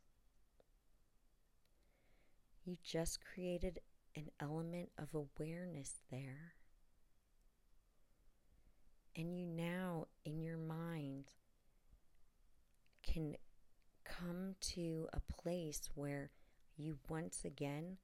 You 2.67 2.75
just 2.83 3.19
created 3.23 3.79
an 4.13 4.29
element 4.41 4.89
of 4.97 5.07
awareness 5.13 6.01
there. 6.11 6.55
And 9.15 9.33
you 9.33 9.45
now, 9.45 10.07
in 10.25 10.41
your 10.41 10.57
mind, 10.57 11.31
can 13.01 13.37
come 14.03 14.55
to 14.73 15.07
a 15.13 15.21
place 15.31 15.89
where 15.95 16.29
you 16.75 16.97
once 17.07 17.45
again 17.45 17.99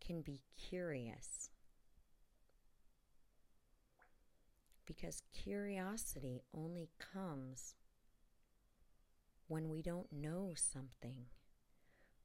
can 0.00 0.22
be 0.22 0.40
curious. 0.56 1.50
Because 4.86 5.20
curiosity 5.34 6.40
only 6.54 6.88
comes 7.12 7.74
when 9.48 9.68
we 9.68 9.82
don't 9.82 10.10
know 10.10 10.54
something, 10.56 11.26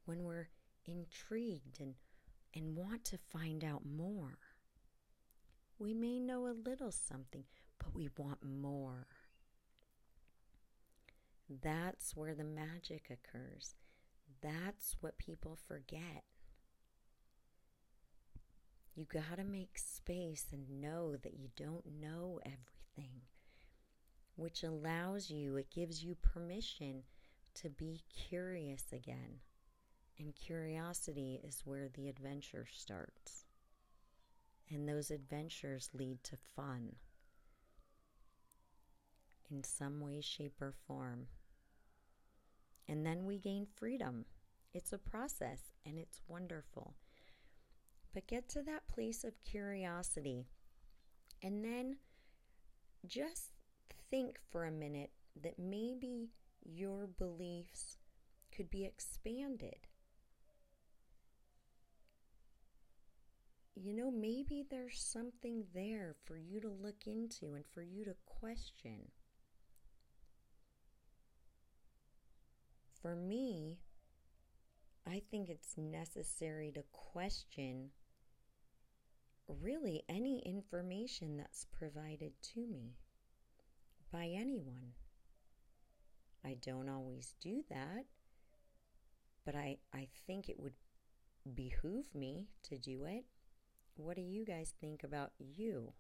when 0.06 0.24
we're 0.24 0.48
intrigued 0.86 1.80
and, 1.80 1.96
and 2.56 2.76
want 2.76 3.04
to 3.06 3.18
find 3.18 3.64
out 3.64 3.84
more. 3.86 4.38
We 5.80 5.94
may 5.94 6.20
know 6.20 6.48
a 6.48 6.70
little 6.70 6.92
something, 6.92 7.46
but 7.80 7.94
we 7.94 8.10
want 8.18 8.40
more. 8.44 9.08
That's 11.50 12.16
where 12.16 12.34
the 12.34 12.44
magic 12.44 13.10
occurs. 13.10 13.76
That's 14.42 14.96
what 15.02 15.18
people 15.18 15.58
forget. 15.68 16.24
You 18.96 19.06
got 19.06 19.38
to 19.38 19.44
make 19.44 19.78
space 19.78 20.46
and 20.52 20.82
know 20.82 21.16
that 21.16 21.34
you 21.34 21.50
don't 21.56 21.86
know 22.00 22.40
everything, 22.46 23.22
which 24.36 24.64
allows 24.64 25.32
you, 25.32 25.58
it 25.58 25.72
gives 25.74 26.04
you 26.04 26.16
permission 26.16 27.04
to 27.56 27.70
be 27.70 28.02
curious 28.16 28.86
again. 28.92 29.40
And 30.20 30.36
curiosity 30.36 31.42
is 31.44 31.62
where 31.66 31.90
the 31.90 32.08
adventure 32.08 32.68
starts. 32.72 33.46
And 34.70 34.88
those 34.88 35.12
adventures 35.12 35.90
lead 35.94 36.24
to 36.24 36.38
fun 36.56 36.96
in 39.52 39.64
some 39.64 40.02
way, 40.02 40.22
shape, 40.22 40.62
or 40.62 40.74
form. 40.88 41.28
And 42.88 43.06
then 43.06 43.26
we 43.26 43.38
gain 43.38 43.68
freedom. 43.76 44.26
It's 44.74 44.94
a 44.94 44.98
process 44.98 45.60
and 45.86 45.98
it's 45.98 46.22
wonderful. 46.28 46.96
But 48.14 48.28
get 48.28 48.50
to 48.50 48.62
that 48.64 48.88
place 48.88 49.24
of 49.24 49.44
curiosity 49.44 50.46
and 51.42 51.64
then 51.64 51.98
just 53.06 53.52
think 54.10 54.40
for 54.50 54.66
a 54.66 54.72
minute 54.72 55.12
that 55.42 55.60
maybe 55.60 56.30
your 56.64 57.08
beliefs 57.08 57.98
could 58.56 58.70
be 58.70 58.86
expanded. 58.86 59.88
You 63.76 63.94
know, 63.94 64.12
maybe 64.12 64.66
there's 64.70 65.02
something 65.02 65.66
there 65.74 66.16
for 66.26 66.38
you 66.38 66.62
to 66.62 66.70
look 66.70 67.08
into 67.08 67.56
and 67.56 67.66
for 67.74 67.82
you 67.82 68.06
to 68.06 68.16
question. 68.26 69.12
For 73.02 73.16
me, 73.16 73.80
I 75.06 75.22
think 75.30 75.50
it's 75.50 75.78
necessary 75.78 76.72
to 76.74 76.84
question 76.92 77.90
really 79.48 80.04
any 80.08 80.40
information 80.46 81.36
that's 81.38 81.66
provided 81.66 82.32
to 82.54 82.66
me 82.68 82.96
by 84.12 84.28
anyone. 84.28 84.94
I 86.46 86.58
don't 86.62 86.90
always 86.90 87.36
do 87.42 87.64
that, 87.70 88.06
but 89.46 89.56
I, 89.56 89.78
I 89.94 90.08
think 90.28 90.48
it 90.48 90.60
would 90.60 90.74
behoove 91.56 92.14
me 92.14 92.48
to 92.64 92.78
do 92.78 93.06
it. 93.06 93.26
What 93.96 94.16
do 94.16 94.22
you 94.22 94.46
guys 94.46 94.74
think 94.80 95.04
about 95.04 95.32
you 95.38 95.94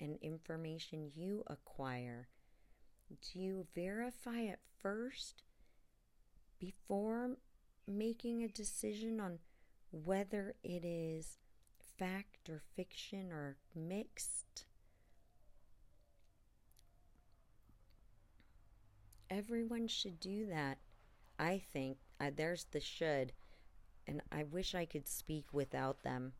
and 0.00 0.16
information 0.22 1.10
you 1.14 1.44
acquire? 1.46 2.28
Do 3.10 3.38
you 3.38 3.66
verify 3.74 4.40
it 4.40 4.60
first 4.80 5.42
before 6.58 7.36
making 7.86 8.42
a 8.42 8.48
decision 8.48 9.20
on 9.20 9.38
whether 9.90 10.54
it 10.62 10.84
is 10.84 11.38
fact 12.00 12.48
or 12.48 12.62
fiction 12.74 13.30
or 13.30 13.56
mixed. 13.74 14.64
Everyone 19.28 19.86
should 19.86 20.18
do 20.18 20.46
that. 20.46 20.78
I 21.38 21.62
think 21.72 21.98
uh, 22.18 22.30
there's 22.34 22.64
the 22.64 22.80
should, 22.80 23.32
and 24.06 24.22
I 24.32 24.44
wish 24.44 24.74
I 24.74 24.86
could 24.86 25.06
speak 25.06 25.46
without 25.52 26.02
them. 26.02 26.32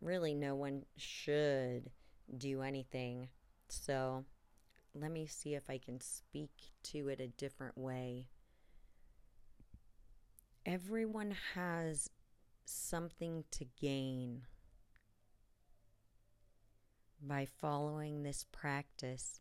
Really, 0.00 0.34
no 0.34 0.54
one 0.54 0.84
should 0.96 1.90
do 2.36 2.62
anything. 2.62 3.28
So, 3.68 4.24
let 4.94 5.10
me 5.10 5.26
see 5.26 5.54
if 5.54 5.68
I 5.68 5.78
can 5.78 6.00
speak 6.00 6.50
to 6.84 7.08
it 7.08 7.20
a 7.20 7.28
different 7.28 7.76
way 7.76 8.28
everyone 10.68 11.34
has 11.54 12.10
something 12.66 13.42
to 13.50 13.64
gain 13.80 14.42
by 17.22 17.46
following 17.46 18.22
this 18.22 18.44
practice. 18.52 19.40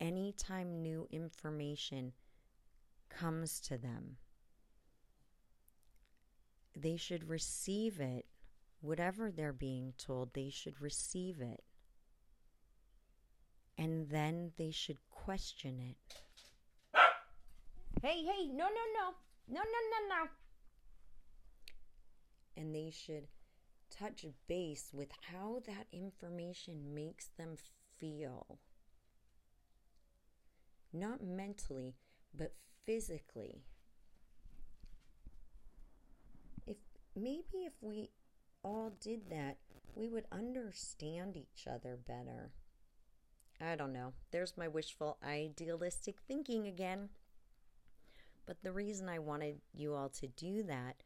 Anytime 0.00 0.80
new 0.80 1.06
information 1.10 2.14
comes 3.10 3.60
to 3.60 3.76
them, 3.76 4.16
they 6.74 6.96
should 6.96 7.28
receive 7.28 8.00
it. 8.00 8.24
Whatever 8.80 9.30
they're 9.30 9.52
being 9.52 9.94
told, 9.98 10.34
they 10.34 10.50
should 10.50 10.80
receive 10.80 11.40
it. 11.40 11.62
And 13.76 14.08
then 14.10 14.52
they 14.56 14.70
should 14.70 14.98
question 15.10 15.78
it. 15.80 16.22
Hey, 18.02 18.22
hey, 18.22 18.46
no, 18.46 18.64
no, 18.64 18.84
no. 18.94 19.14
No, 19.48 19.60
no, 19.60 19.60
no, 19.60 20.08
no. 20.08 20.30
And 22.56 22.74
they 22.74 22.90
should 22.90 23.28
touch 23.90 24.24
base 24.46 24.90
with 24.92 25.08
how 25.32 25.62
that 25.66 25.86
information 25.92 26.94
makes 26.94 27.28
them 27.36 27.56
feel. 27.98 28.58
Not 30.92 31.22
mentally, 31.22 31.96
but 32.34 32.54
physically. 32.84 33.62
If 36.66 36.76
maybe 37.16 37.64
if 37.66 37.72
we 37.80 38.10
all 38.62 38.92
did 39.00 39.30
that, 39.30 39.56
we 39.94 40.08
would 40.08 40.26
understand 40.30 41.36
each 41.36 41.66
other 41.66 41.96
better. 41.96 42.52
I 43.60 43.74
don't 43.74 43.92
know. 43.92 44.12
There's 44.30 44.56
my 44.56 44.68
wishful 44.68 45.18
idealistic 45.26 46.16
thinking 46.26 46.66
again. 46.66 47.08
But 48.46 48.62
the 48.62 48.72
reason 48.72 49.08
I 49.08 49.18
wanted 49.18 49.60
you 49.74 49.94
all 49.94 50.08
to 50.10 50.26
do 50.26 50.62
that 50.64 51.02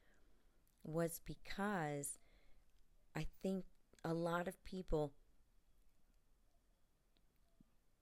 was 0.85 1.21
because 1.25 2.19
I 3.17 3.27
think 3.43 3.65
a 4.05 4.15
lot 4.15 4.49
of 4.49 4.63
people 4.65 5.13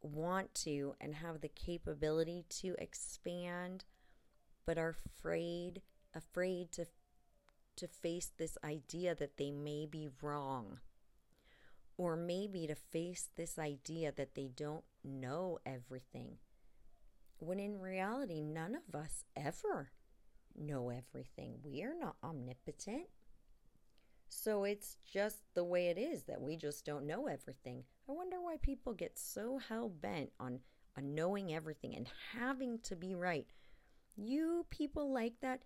want 0.02 0.54
to 0.54 0.94
and 1.00 1.14
have 1.14 1.40
the 1.40 1.48
capability 1.48 2.44
to 2.48 2.74
expand 2.78 3.84
but 4.66 4.78
are 4.78 4.96
afraid 5.06 5.82
afraid 6.14 6.72
to 6.72 6.86
to 7.80 7.88
face 7.88 8.30
this 8.38 8.56
idea 8.64 9.14
that 9.14 9.36
they 9.36 9.50
may 9.50 9.86
be 9.86 10.08
wrong 10.22 10.78
or 11.96 12.16
maybe 12.16 12.66
to 12.66 12.74
face 12.74 13.28
this 13.36 13.58
idea 13.58 14.12
that 14.16 14.34
they 14.34 14.48
don't 14.54 14.84
know 15.04 15.58
everything 15.66 16.38
when 17.40 17.58
in 17.58 17.80
reality, 17.80 18.40
none 18.40 18.76
of 18.76 18.94
us 18.94 19.24
ever 19.34 19.90
know 20.56 20.90
everything. 20.90 21.54
We 21.64 21.82
are 21.82 21.94
not 21.98 22.16
omnipotent. 22.22 23.06
So 24.28 24.64
it's 24.64 24.96
just 25.10 25.38
the 25.54 25.64
way 25.64 25.88
it 25.88 25.98
is 25.98 26.24
that 26.24 26.40
we 26.40 26.56
just 26.56 26.84
don't 26.84 27.06
know 27.06 27.26
everything. 27.26 27.84
I 28.08 28.12
wonder 28.12 28.40
why 28.40 28.56
people 28.62 28.92
get 28.92 29.18
so 29.18 29.58
hell 29.58 29.88
bent 29.88 30.30
on, 30.38 30.60
on 30.96 31.14
knowing 31.14 31.52
everything 31.52 31.96
and 31.96 32.06
having 32.38 32.78
to 32.80 32.94
be 32.94 33.14
right. 33.14 33.46
You 34.16 34.66
people 34.70 35.12
like 35.12 35.34
that, 35.40 35.62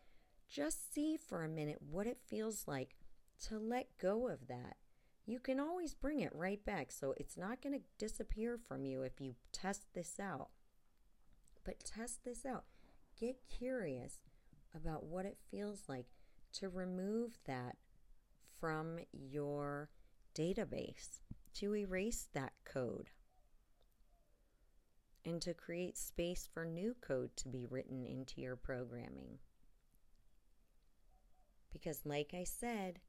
just 0.49 0.93
see 0.93 1.17
for 1.17 1.45
a 1.45 1.49
minute 1.49 1.79
what 1.81 2.07
it 2.07 2.19
feels 2.27 2.67
like 2.67 2.97
to 3.47 3.59
let 3.59 3.99
go 3.99 4.29
of 4.29 4.49
that. 4.49 4.77
You 5.27 5.39
can 5.41 5.59
always 5.59 5.95
bring 5.95 6.21
it 6.21 6.35
right 6.35 6.63
back, 6.65 6.93
so 6.93 7.15
it's 7.17 7.37
not 7.37 7.63
going 7.63 7.75
to 7.75 7.85
disappear 7.99 8.59
from 8.59 8.85
you 8.85 9.03
if 9.03 9.21
you 9.21 9.35
test 9.53 9.87
this 9.95 10.21
out. 10.21 10.51
But 11.65 11.83
test 11.85 12.25
this 12.25 12.45
out. 12.45 12.65
Get 13.19 13.37
curious 13.49 14.19
about 14.75 15.05
what 15.05 15.25
it 15.25 15.39
feels 15.51 15.85
like 15.89 16.07
to 16.55 16.69
remove 16.69 17.39
that 17.47 17.77
from 18.61 18.99
your 19.13 19.89
database, 20.35 21.21
to 21.55 21.75
erase 21.75 22.29
that 22.35 22.53
code, 22.65 23.11
and 25.25 25.41
to 25.41 25.55
create 25.55 25.97
space 25.97 26.49
for 26.53 26.65
new 26.67 26.95
code 27.01 27.31
to 27.37 27.49
be 27.49 27.65
written 27.65 28.05
into 28.05 28.41
your 28.41 28.57
programming. 28.57 29.39
Because, 31.75 32.07
like 32.07 32.33
I 32.33 32.45
said, 32.45 33.01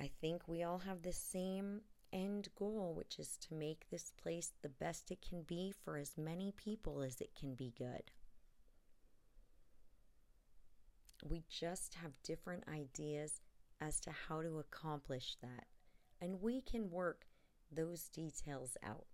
I 0.00 0.08
think 0.20 0.46
we 0.46 0.62
all 0.62 0.78
have 0.78 1.02
the 1.02 1.12
same 1.12 1.80
end 2.12 2.48
goal, 2.56 2.94
which 2.96 3.18
is 3.18 3.36
to 3.48 3.54
make 3.54 3.90
this 3.90 4.12
place 4.22 4.52
the 4.62 4.68
best 4.68 5.10
it 5.10 5.20
can 5.20 5.42
be 5.42 5.74
for 5.84 5.98
as 5.98 6.16
many 6.16 6.52
people 6.56 7.02
as 7.02 7.20
it 7.20 7.34
can 7.38 7.54
be 7.54 7.74
good. 7.76 8.12
We 11.24 11.42
just 11.50 11.94
have 11.94 12.22
different 12.22 12.64
ideas 12.68 13.40
as 13.80 13.98
to 14.00 14.12
how 14.28 14.42
to 14.42 14.60
accomplish 14.60 15.36
that, 15.42 15.66
and 16.20 16.40
we 16.40 16.60
can 16.60 16.88
work 16.88 17.26
those 17.70 18.08
details 18.08 18.76
out. 18.84 19.06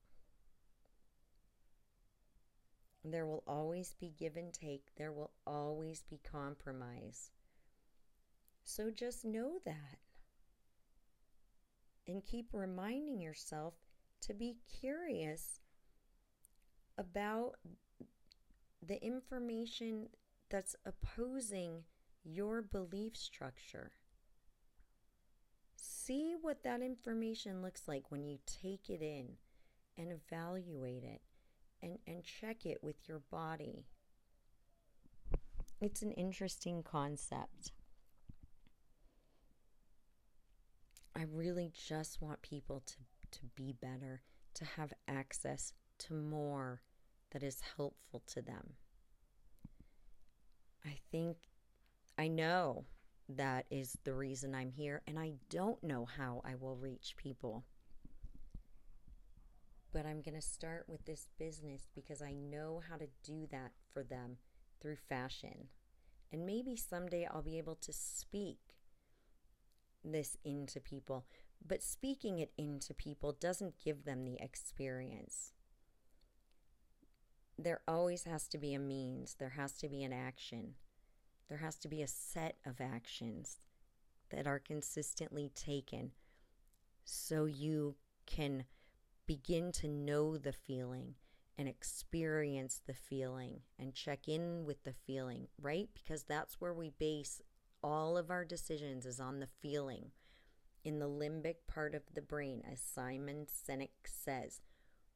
There 3.03 3.27
will 3.27 3.45
always 3.47 3.95
be 3.99 4.13
give 4.19 4.37
and 4.37 4.53
take, 4.53 4.91
there 4.97 5.13
will 5.13 5.31
always 5.47 6.03
be 6.03 6.21
compromise. 6.23 7.31
So 8.69 8.91
just 8.91 9.25
know 9.25 9.53
that. 9.65 9.97
And 12.07 12.23
keep 12.23 12.49
reminding 12.53 13.19
yourself 13.19 13.73
to 14.21 14.35
be 14.35 14.59
curious 14.79 15.61
about 16.99 17.55
the 18.87 19.03
information 19.03 20.11
that's 20.51 20.77
opposing 20.85 21.85
your 22.23 22.61
belief 22.61 23.17
structure. 23.17 23.93
See 25.77 26.35
what 26.39 26.63
that 26.63 26.83
information 26.83 27.63
looks 27.63 27.89
like 27.89 28.11
when 28.11 28.27
you 28.27 28.37
take 28.45 28.91
it 28.91 29.01
in 29.01 29.39
and 29.97 30.13
evaluate 30.13 31.05
it 31.05 31.23
and, 31.83 31.99
and 32.07 32.23
check 32.23 32.67
it 32.67 32.85
with 32.85 33.09
your 33.09 33.23
body. 33.31 33.87
It's 35.81 36.03
an 36.03 36.13
interesting 36.13 36.83
concept. 36.83 37.73
I 41.19 41.25
really 41.33 41.73
just 41.75 42.23
want 42.23 42.43
people 42.43 42.85
to, 42.87 42.97
to 43.41 43.47
be 43.57 43.73
better, 43.73 44.23
to 44.55 44.65
have 44.65 44.93
access 45.09 45.73
to 45.99 46.15
more 46.15 46.83
that 47.33 47.43
is 47.43 47.61
helpful 47.77 48.23
to 48.29 48.41
them. 48.41 48.75
I 50.87 50.97
think 51.11 51.39
I 52.17 52.29
know 52.29 52.85
that 53.29 53.67
is 53.69 53.99
the 54.05 54.15
reason 54.15 54.55
I'm 54.55 54.71
here, 54.71 55.03
and 55.09 55.19
I 55.19 55.33
don't 55.51 55.83
know 55.83 56.07
how 56.07 56.41
I 56.45 56.55
will 56.55 56.77
reach 56.77 57.15
people. 57.17 57.65
But 59.93 60.07
I'm 60.07 60.23
going 60.23 60.37
to 60.37 60.41
start 60.41 60.85
with 60.87 61.05
this 61.05 61.27
business 61.37 61.89
because 61.97 62.23
I 62.23 62.33
know 62.33 62.81
how 62.89 62.97
to 62.97 63.09
do 63.25 63.49
that 63.51 63.73
for 63.93 64.05
them 64.05 64.37
through 64.81 64.97
fashion. 65.09 65.67
And 66.33 66.47
maybe 66.47 66.77
someday 66.77 67.27
I'll 67.27 67.43
be 67.43 67.59
able 67.59 67.77
to 67.77 67.93
speak 67.93 68.68
this 70.05 70.37
into 70.45 70.81
people. 70.81 71.27
But 71.67 71.83
speaking 71.83 72.39
it 72.39 72.53
into 72.57 72.95
people 72.95 73.33
doesn't 73.33 73.83
give 73.83 74.05
them 74.05 74.25
the 74.25 74.39
experience. 74.41 75.53
There 77.59 77.81
always 77.89 78.25
has 78.25 78.47
to 78.49 78.59
be 78.59 78.75
a 78.75 78.79
means, 78.79 79.37
there 79.39 79.51
has 79.51 79.73
to 79.79 79.89
be 79.89 80.05
an 80.05 80.13
action. 80.13 80.75
There 81.49 81.59
has 81.59 81.77
to 81.79 81.89
be 81.89 82.03
a 82.03 82.09
set 82.09 82.57
of 82.67 82.81
actions 82.81 83.59
that 84.31 84.47
are 84.47 84.59
consistently 84.59 85.51
taken 85.55 86.13
so 87.05 87.47
you 87.47 87.97
can 88.27 88.65
begin 89.27 89.73
to 89.73 89.89
know 89.89 90.37
the 90.37 90.53
feeling 90.53 91.15
and 91.57 91.67
experience 91.69 92.81
the 92.87 92.95
feeling 92.95 93.61
and 93.79 93.95
check 93.95 94.29
in 94.29 94.65
with 94.65 94.85
the 94.85 94.93
feeling, 94.93 95.49
right? 95.61 95.89
Because 95.95 96.25
that's 96.25 96.61
where 96.61 96.75
we 96.75 96.91
base 96.91 97.43
all 97.83 98.17
of 98.17 98.31
our 98.31 98.45
decisions 98.45 99.07
is 99.07 99.21
on 99.21 99.41
the 99.41 99.49
feeling 99.61 100.11
in 100.85 100.99
the 100.99 101.09
limbic 101.09 101.57
part 101.67 101.95
of 101.95 102.03
the 102.15 102.23
brain, 102.23 102.63
as 102.71 102.81
Simon 102.81 103.47
Sinek 103.47 103.91
says. 104.05 104.61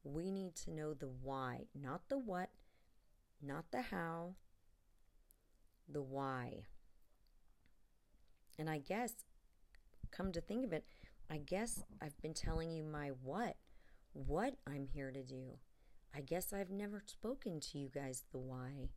We 0.05 0.31
need 0.31 0.57
to 0.57 0.71
know 0.71 0.95
the 0.95 1.09
why, 1.09 1.67
not 1.81 2.09
the 2.09 2.19
what, 2.19 2.51
not 3.41 3.67
the 3.71 3.83
how, 3.83 4.35
the 5.89 6.03
why. 6.03 6.65
And 8.59 8.69
I 8.69 8.79
guess, 8.79 9.13
come 10.11 10.33
to 10.33 10.41
think 10.41 10.65
of 10.65 10.73
it, 10.73 10.85
I 11.31 11.39
guess 11.39 11.83
I've 12.01 12.21
been 12.21 12.35
telling 12.35 12.71
you 12.73 12.85
my 12.85 13.09
what, 13.23 13.57
what 14.13 14.55
I'm 14.67 14.87
here 14.87 15.11
to 15.11 15.23
do. 15.23 15.59
I 16.15 16.21
guess 16.21 16.53
I've 16.53 16.71
never 16.71 17.03
spoken 17.07 17.61
to 17.61 17.79
you 17.79 17.89
guys 17.89 18.25
the 18.33 18.39
why. 18.39 18.91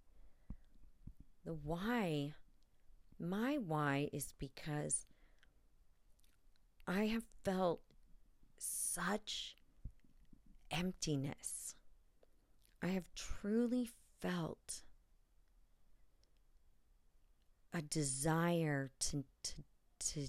The 1.45 1.53
why, 1.53 2.34
my 3.20 3.57
why 3.57 4.09
is 4.11 4.34
because 4.39 5.05
I 6.88 7.05
have 7.07 7.24
felt 7.43 7.82
such 8.57 9.55
emptiness. 10.72 11.76
I 12.82 12.88
have 12.88 13.05
truly 13.16 13.89
felt 14.22 14.84
a 17.74 17.82
desire 17.82 18.91
to 18.99 19.24
to 19.43 19.53
to 19.99 20.28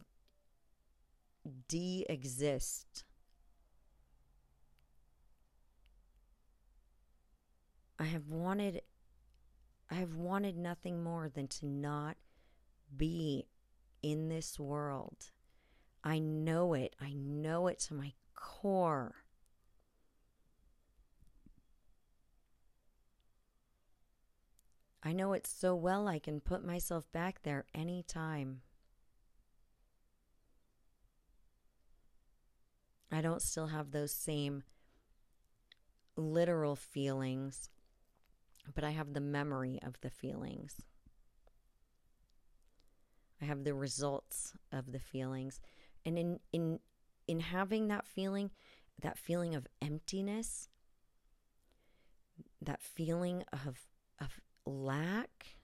de-exist. 1.68 3.04
I 7.98 8.04
have 8.04 8.28
wanted 8.28 8.82
I 9.90 9.94
have 9.94 10.16
wanted 10.16 10.56
nothing 10.56 11.04
more 11.04 11.28
than 11.28 11.46
to 11.48 11.66
not 11.66 12.16
be 12.96 13.46
in 14.02 14.28
this 14.28 14.58
world. 14.58 15.30
I 16.04 16.18
know 16.18 16.74
it. 16.74 16.94
I 17.00 17.12
know 17.14 17.66
it 17.66 17.80
to 17.80 17.94
my 17.94 18.12
core. 18.34 19.14
I 25.02 25.12
know 25.12 25.32
it 25.34 25.46
so 25.46 25.74
well 25.74 26.08
I 26.08 26.18
can 26.18 26.40
put 26.40 26.64
myself 26.64 27.10
back 27.12 27.42
there 27.42 27.64
anytime. 27.74 28.62
I 33.12 33.20
don't 33.20 33.40
still 33.40 33.68
have 33.68 33.92
those 33.92 34.12
same 34.12 34.64
literal 36.16 36.74
feelings, 36.74 37.70
but 38.74 38.82
I 38.82 38.90
have 38.90 39.12
the 39.12 39.20
memory 39.20 39.78
of 39.82 40.00
the 40.00 40.10
feelings. 40.10 40.82
I 43.40 43.44
have 43.44 43.64
the 43.64 43.74
results 43.74 44.54
of 44.72 44.92
the 44.92 44.98
feelings. 44.98 45.60
And 46.04 46.18
in 46.18 46.40
in 46.52 46.80
in 47.26 47.40
having 47.40 47.88
that 47.88 48.06
feeling, 48.06 48.50
that 49.00 49.18
feeling 49.18 49.54
of 49.54 49.66
emptiness, 49.82 50.68
that 52.62 52.80
feeling 52.80 53.44
of 53.52 53.86
of 54.20 54.40
lack, 54.64 55.56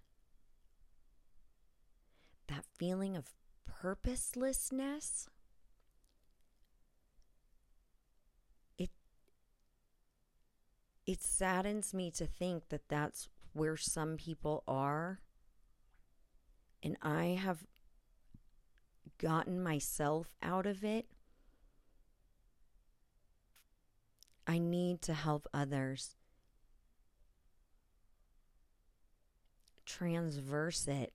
that 2.49 2.65
feeling 2.77 3.17
of 3.17 3.33
purposelessness, 3.65 5.29
it 8.77 8.91
it 11.07 11.23
saddens 11.23 11.95
me 11.95 12.11
to 12.11 12.27
think 12.27 12.69
that 12.69 12.89
that's 12.89 13.29
where 13.55 13.77
some 13.77 14.17
people 14.17 14.63
are 14.67 15.21
and 16.83 16.97
I 17.03 17.39
have 17.41 17.67
gotten 19.19 19.63
myself 19.63 20.35
out 20.43 20.67
of 20.67 20.83
it 20.83 21.07
I 24.47 24.59
need 24.59 25.03
to 25.03 25.15
help 25.15 25.47
others 25.55 26.17
transverse 29.87 30.89
it 30.89 31.13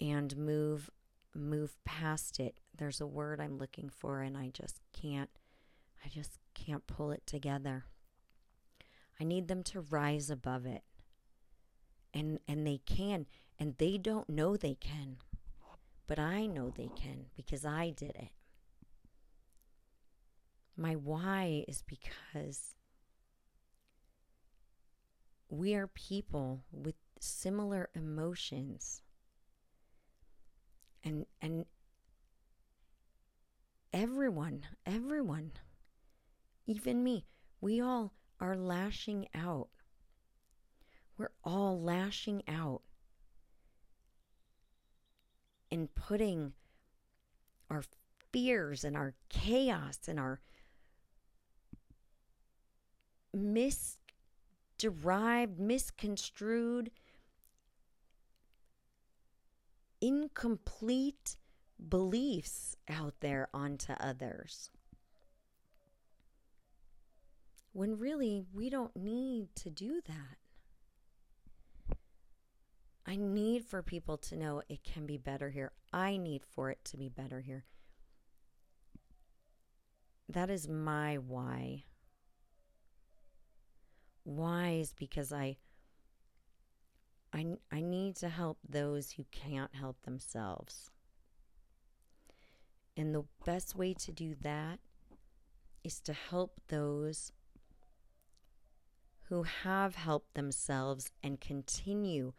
and 0.00 0.36
move 0.36 0.90
move 1.36 1.76
past 1.84 2.38
it. 2.38 2.56
There's 2.76 3.00
a 3.00 3.06
word 3.06 3.40
I'm 3.40 3.58
looking 3.58 3.88
for 3.88 4.20
and 4.22 4.36
I 4.36 4.50
just 4.52 4.80
can't 4.92 5.30
I 6.04 6.08
just 6.08 6.38
can't 6.54 6.86
pull 6.86 7.10
it 7.10 7.26
together. 7.26 7.84
I 9.20 9.24
need 9.24 9.48
them 9.48 9.62
to 9.64 9.80
rise 9.80 10.30
above 10.30 10.66
it. 10.66 10.82
And 12.14 12.38
and 12.48 12.66
they 12.66 12.78
can 12.78 13.26
and 13.58 13.76
they 13.78 13.98
don't 13.98 14.28
know 14.30 14.56
they 14.56 14.74
can. 14.76 15.18
But 16.06 16.18
i 16.18 16.46
know 16.46 16.70
they 16.70 16.90
can 16.96 17.26
because 17.36 17.64
i 17.64 17.90
did 17.90 18.16
it. 18.16 18.30
My 20.76 20.94
why 20.94 21.64
is 21.66 21.82
because 21.82 22.74
we 25.48 25.74
are 25.74 25.86
people 25.86 26.64
with 26.70 26.96
similar 27.18 27.88
emotions. 27.94 29.00
And 31.04 31.26
and 31.40 31.66
everyone 33.94 34.66
everyone 34.84 35.52
even 36.66 37.02
me 37.02 37.24
we 37.60 37.80
all 37.80 38.12
are 38.40 38.54
lashing 38.56 39.26
out 39.34 39.68
we're 41.16 41.30
all 41.44 41.80
lashing 41.80 42.42
out 42.48 42.82
and 45.70 45.94
putting 45.94 46.52
our 47.70 47.82
fears 48.32 48.84
and 48.84 48.96
our 48.96 49.14
chaos 49.28 49.98
and 50.08 50.18
our 50.18 50.40
misderived, 53.36 53.98
misconstrued, 55.58 56.90
incomplete 60.00 61.36
beliefs 61.88 62.76
out 62.88 63.14
there 63.20 63.48
onto 63.52 63.92
others. 63.94 64.70
When 67.72 67.98
really 67.98 68.44
we 68.52 68.70
don't 68.70 68.94
need 68.94 69.48
to 69.56 69.70
do 69.70 70.00
that. 70.06 70.43
I 73.06 73.16
need 73.16 73.64
for 73.64 73.82
people 73.82 74.16
to 74.18 74.36
know 74.36 74.62
it 74.68 74.82
can 74.82 75.04
be 75.06 75.18
better 75.18 75.50
here. 75.50 75.72
I 75.92 76.16
need 76.16 76.42
for 76.44 76.70
it 76.70 76.84
to 76.86 76.96
be 76.96 77.08
better 77.08 77.40
here. 77.40 77.64
That 80.28 80.48
is 80.48 80.68
my 80.68 81.16
why. 81.16 81.84
Why 84.24 84.70
is 84.80 84.94
because 84.94 85.32
I 85.32 85.58
I 87.32 87.56
I 87.70 87.82
need 87.82 88.16
to 88.16 88.28
help 88.30 88.58
those 88.66 89.12
who 89.12 89.24
can't 89.30 89.74
help 89.74 90.00
themselves. 90.02 90.90
And 92.96 93.14
the 93.14 93.24
best 93.44 93.74
way 93.74 93.92
to 93.92 94.12
do 94.12 94.34
that 94.40 94.78
is 95.82 96.00
to 96.00 96.14
help 96.14 96.60
those 96.68 97.32
who 99.28 99.42
have 99.42 99.96
helped 99.96 100.34
themselves 100.34 101.10
and 101.22 101.40
continue 101.40 102.32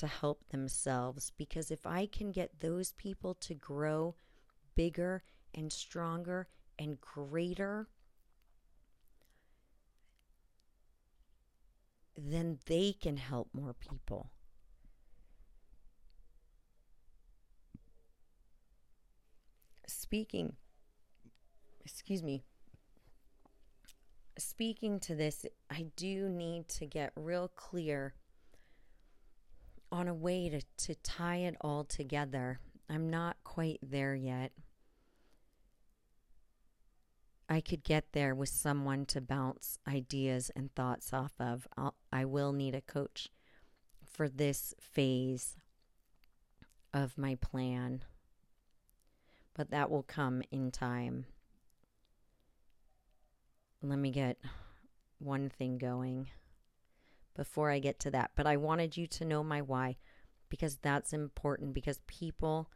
to 0.00 0.06
help 0.06 0.48
themselves. 0.48 1.30
Because 1.36 1.70
if 1.70 1.86
I 1.86 2.06
can 2.06 2.32
get 2.32 2.60
those 2.60 2.92
people 2.92 3.34
to 3.34 3.54
grow 3.54 4.14
bigger 4.74 5.22
and 5.54 5.70
stronger 5.70 6.48
and 6.78 6.98
greater, 7.00 7.86
then 12.16 12.58
they 12.66 12.94
can 12.98 13.18
help 13.18 13.50
more 13.52 13.74
people. 13.74 14.30
Speaking, 19.86 20.54
excuse 21.84 22.22
me, 22.22 22.42
speaking 24.38 24.98
to 25.00 25.14
this, 25.14 25.44
I 25.70 25.86
do 25.96 26.28
need 26.28 26.68
to 26.68 26.86
get 26.86 27.12
real 27.16 27.48
clear 27.48 28.14
on 29.92 30.08
a 30.08 30.14
way 30.14 30.48
to, 30.48 30.60
to 30.86 30.94
tie 31.02 31.38
it 31.38 31.56
all 31.60 31.84
together. 31.84 32.60
I'm 32.88 33.10
not 33.10 33.36
quite 33.44 33.78
there 33.82 34.14
yet. 34.14 34.52
I 37.48 37.60
could 37.60 37.82
get 37.82 38.12
there 38.12 38.34
with 38.34 38.48
someone 38.48 39.06
to 39.06 39.20
bounce 39.20 39.78
ideas 39.86 40.52
and 40.54 40.72
thoughts 40.74 41.12
off 41.12 41.32
of. 41.40 41.66
I'll, 41.76 41.94
I 42.12 42.24
will 42.24 42.52
need 42.52 42.76
a 42.76 42.80
coach 42.80 43.28
for 44.08 44.28
this 44.28 44.72
phase 44.80 45.56
of 46.94 47.18
my 47.18 47.34
plan, 47.34 48.04
but 49.54 49.70
that 49.70 49.90
will 49.90 50.04
come 50.04 50.42
in 50.52 50.70
time. 50.70 51.26
Let 53.82 53.98
me 53.98 54.10
get 54.10 54.38
one 55.18 55.48
thing 55.48 55.78
going 55.78 56.28
before 57.34 57.70
I 57.70 57.78
get 57.78 57.98
to 58.00 58.10
that. 58.10 58.32
But 58.36 58.46
I 58.46 58.56
wanted 58.56 58.96
you 58.96 59.06
to 59.06 59.24
know 59.24 59.42
my 59.42 59.62
why 59.62 59.96
because 60.48 60.76
that's 60.76 61.12
important 61.12 61.72
because 61.72 62.00
people 62.06 62.68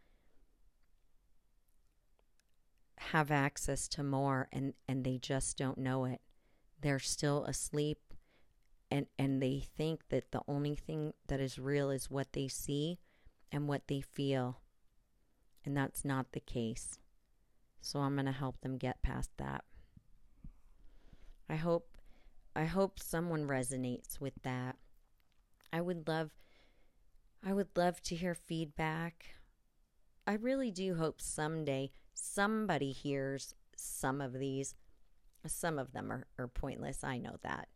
have 2.97 3.31
access 3.31 3.87
to 3.89 4.03
more 4.03 4.49
and 4.53 4.73
and 4.89 5.05
they 5.05 5.19
just 5.19 5.59
don't 5.59 5.77
know 5.77 6.05
it 6.05 6.21
they're 6.81 6.99
still 6.99 7.45
asleep 7.45 7.99
and 8.91 9.07
and 9.19 9.43
they 9.43 9.67
think 9.77 10.09
that 10.09 10.31
the 10.31 10.41
only 10.47 10.75
thing 10.75 11.13
that 11.27 11.41
is 11.41 11.59
real 11.59 11.91
is 11.91 12.11
what 12.11 12.33
they 12.33 12.49
see 12.49 12.99
and 13.53 13.69
what 13.69 13.89
they 13.89 14.01
feel 14.01 14.61
and 15.65 15.77
that's 15.77 16.05
not 16.05 16.33
the 16.33 16.41
case 16.41 16.99
so 17.81 18.01
i'm 18.01 18.15
going 18.15 18.27
to 18.27 18.33
help 18.33 18.61
them 18.61 18.79
get 18.79 19.03
past 19.03 19.31
that 19.37 19.65
i 21.49 21.57
hope 21.57 21.94
i 22.55 22.65
hope 22.65 22.99
someone 22.99 23.47
resonates 23.47 24.21
with 24.21 24.35
that 24.43 24.77
i 25.73 25.81
would 25.81 26.07
love 26.07 26.31
i 27.45 27.53
would 27.53 27.69
love 27.77 28.01
to 28.01 28.15
hear 28.15 28.35
feedback 28.35 29.35
i 30.27 30.33
really 30.33 30.71
do 30.71 30.95
hope 30.95 31.21
someday 31.21 31.91
somebody 32.15 32.93
hears 32.93 33.55
some 33.77 34.21
of 34.21 34.33
these. 34.33 34.75
Some 35.47 35.79
of 35.79 35.93
them 35.93 36.11
are, 36.11 36.27
are 36.39 36.49
pointless. 36.49 37.05
I 37.05 37.19
know 37.19 37.37
that. 37.43 37.69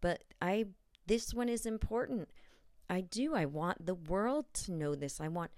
But 0.00 0.24
I 0.40 0.66
this 1.06 1.32
one 1.32 1.48
is 1.48 1.66
important. 1.66 2.28
I 2.90 3.00
do. 3.00 3.34
I 3.34 3.46
want 3.46 3.86
the 3.86 3.94
world 3.94 4.46
to 4.54 4.72
know 4.72 4.94
this. 4.94 5.20
I 5.20 5.28
want 5.28 5.52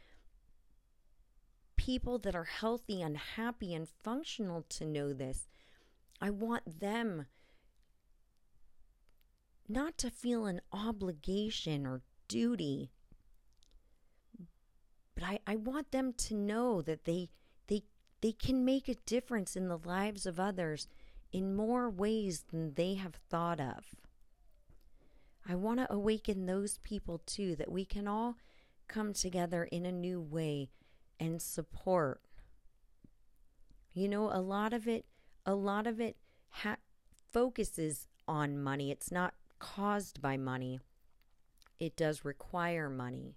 people 1.77 2.19
that 2.19 2.35
are 2.35 2.45
healthy 2.45 3.01
and 3.01 3.17
happy 3.17 3.73
and 3.75 3.89
functional 3.89 4.65
to 4.69 4.85
know 4.85 5.13
this. 5.13 5.49
I 6.21 6.31
want 6.31 6.81
them 6.81 7.27
not 9.69 9.99
to 9.99 10.11
feel 10.11 10.47
an 10.47 10.61
obligation 10.73 11.87
or 11.87 12.03
duty, 12.27 12.91
but 15.15 15.25
I, 15.25 15.39
I 15.47 15.57
want 15.57 15.91
them 15.91 16.13
to 16.15 16.35
know 16.35 16.81
that 16.83 17.05
they 17.05 17.29
they 17.67 17.83
they 18.21 18.33
can 18.33 18.65
make 18.65 18.89
a 18.89 18.95
difference 19.07 19.57
in 19.57 19.69
the 19.69 19.79
lives 19.79 20.27
of 20.27 20.41
others 20.41 20.89
in 21.33 21.55
more 21.55 21.91
ways 21.91 22.45
than 22.51 22.75
they 22.75 22.95
have 22.95 23.17
thought 23.29 23.61
of. 23.61 23.85
I 25.47 25.55
want 25.55 25.81
to 25.81 25.93
awaken 25.93 26.47
those 26.47 26.79
people 26.79 27.23
too, 27.25 27.57
that 27.57 27.73
we 27.73 27.85
can 27.85 28.07
all 28.07 28.37
come 28.87 29.13
together 29.13 29.65
in 29.65 29.87
a 29.87 29.93
new 29.93 30.21
way 30.21 30.69
and 31.19 31.41
support. 31.41 32.21
You 33.93 34.09
know, 34.09 34.31
a 34.31 34.41
lot 34.41 34.73
of 34.73 34.87
it, 34.87 35.07
a 35.47 35.55
lot 35.55 35.87
of 35.87 36.01
it 36.01 36.17
ha- 36.51 36.77
focuses 37.33 38.09
on 38.27 38.63
money. 38.63 38.91
It's 38.91 39.11
not 39.11 39.35
caused 39.59 40.21
by 40.21 40.37
money. 40.37 40.81
It 41.79 41.97
does 41.97 42.25
require 42.25 42.89
money 42.89 43.37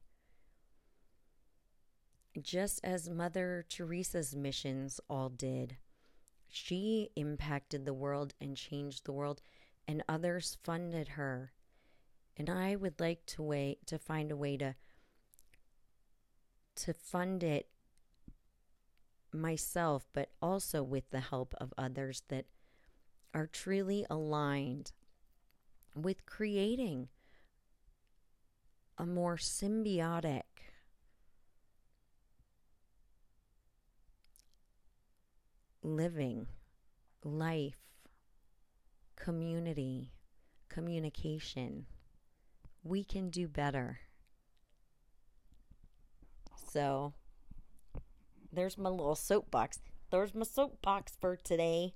just 2.40 2.80
as 2.84 3.10
Mother 3.10 3.66
Teresa's 3.68 4.36
missions 4.36 5.00
all 5.10 5.30
did. 5.30 5.78
She 6.48 7.10
impacted 7.16 7.86
the 7.86 7.94
world 7.94 8.34
and 8.40 8.56
changed 8.56 9.06
the 9.06 9.12
world, 9.12 9.42
and 9.88 10.04
others 10.08 10.58
funded 10.64 11.10
her. 11.10 11.52
And 12.38 12.50
I 12.50 12.76
would 12.76 13.00
like 13.00 13.26
to 13.28 13.44
wait 13.44 13.86
to 13.88 13.98
find 13.98 14.32
a 14.32 14.38
way 14.38 14.58
to 14.58 14.76
to 16.74 16.94
fund 16.94 17.44
it 17.44 17.68
myself, 19.34 20.08
but 20.14 20.32
also 20.42 20.82
with 20.82 21.10
the 21.10 21.20
help 21.20 21.54
of 21.60 21.74
others 21.78 22.24
that 22.30 22.46
are 23.34 23.46
truly 23.46 24.06
aligned 24.10 24.94
with 25.96 26.26
creating 26.26 27.10
a 28.98 29.06
more 29.06 29.38
symbiotic 29.38 30.44
living, 35.84 36.48
life, 37.24 37.78
community, 39.16 40.12
communication. 40.70 41.86
We 42.84 43.04
can 43.04 43.30
do 43.30 43.48
better. 43.48 44.00
So, 46.72 47.14
there's 48.52 48.78
my 48.78 48.90
little 48.90 49.16
soapbox. 49.16 49.80
There's 50.10 50.34
my 50.34 50.44
soapbox 50.44 51.14
for 51.20 51.36
today. 51.36 51.94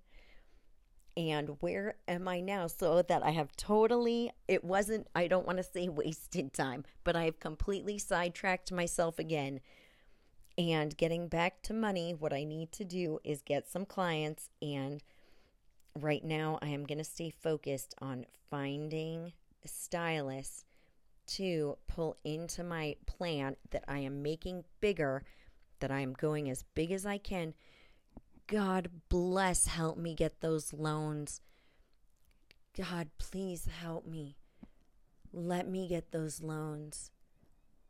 And 1.17 1.57
where 1.61 1.95
am 2.07 2.27
I 2.27 2.41
now? 2.41 2.67
So 2.67 3.01
that 3.01 3.23
I 3.23 3.31
have 3.31 3.55
totally, 3.55 4.31
it 4.47 4.63
wasn't, 4.63 5.07
I 5.15 5.27
don't 5.27 5.45
want 5.45 5.57
to 5.57 5.63
say 5.63 5.87
wasted 5.89 6.53
time, 6.53 6.83
but 7.03 7.15
I 7.15 7.23
have 7.23 7.39
completely 7.39 7.97
sidetracked 7.97 8.71
myself 8.71 9.17
again. 9.17 9.61
And 10.57 10.95
getting 10.95 11.27
back 11.27 11.61
to 11.63 11.73
money, 11.73 12.13
what 12.13 12.33
I 12.33 12.43
need 12.43 12.71
to 12.73 12.85
do 12.85 13.19
is 13.23 13.41
get 13.41 13.69
some 13.69 13.85
clients. 13.85 14.49
And 14.61 15.03
right 15.99 16.23
now, 16.23 16.59
I 16.61 16.67
am 16.67 16.85
going 16.85 16.97
to 16.97 17.03
stay 17.03 17.29
focused 17.29 17.93
on 18.01 18.25
finding 18.49 19.33
stylists 19.65 20.65
to 21.27 21.77
pull 21.87 22.17
into 22.23 22.63
my 22.63 22.95
plan 23.05 23.55
that 23.71 23.83
I 23.87 23.99
am 23.99 24.21
making 24.21 24.63
bigger, 24.79 25.23
that 25.79 25.91
I 25.91 26.01
am 26.01 26.13
going 26.13 26.49
as 26.49 26.63
big 26.75 26.91
as 26.91 27.05
I 27.05 27.17
can. 27.17 27.53
God 28.47 28.89
bless, 29.09 29.67
help 29.67 29.97
me 29.97 30.13
get 30.13 30.41
those 30.41 30.73
loans. 30.73 31.41
God, 32.77 33.09
please 33.17 33.67
help 33.81 34.05
me. 34.05 34.37
Let 35.33 35.67
me 35.67 35.87
get 35.87 36.11
those 36.11 36.41
loans 36.41 37.11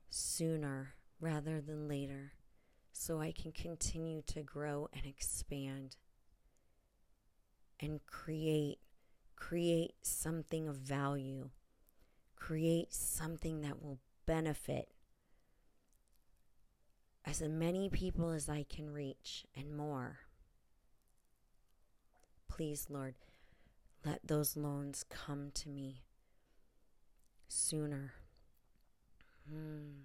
sooner 0.10 0.94
rather 1.20 1.60
than 1.62 1.88
later 1.88 2.34
so 2.94 3.20
I 3.20 3.32
can 3.32 3.52
continue 3.52 4.22
to 4.28 4.42
grow 4.42 4.90
and 4.94 5.06
expand 5.06 5.98
and 7.80 8.00
create 8.08 8.80
create 9.36 9.96
something 10.02 10.68
of 10.70 10.78
value 10.78 11.50
create 12.36 12.94
something 12.94 13.62
that 13.62 13.82
will 13.82 14.00
benefit 14.26 14.90
as 17.26 17.42
many 17.42 17.90
people 17.90 18.30
as 18.30 18.48
I 18.48 18.64
can 18.64 18.94
reach 18.94 19.46
and 19.56 19.76
more. 19.76 20.20
Please, 22.56 22.88
Lord, 22.90 23.16
let 24.06 24.26
those 24.26 24.56
loans 24.56 25.04
come 25.10 25.52
to 25.56 25.68
me 25.68 26.04
sooner. 27.50 28.14
Hmm. 29.50 30.04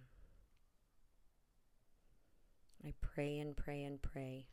I 2.85 2.93
pray 3.01 3.39
and 3.39 3.57
pray 3.57 3.85
and 3.85 4.03
pray. 4.03 4.47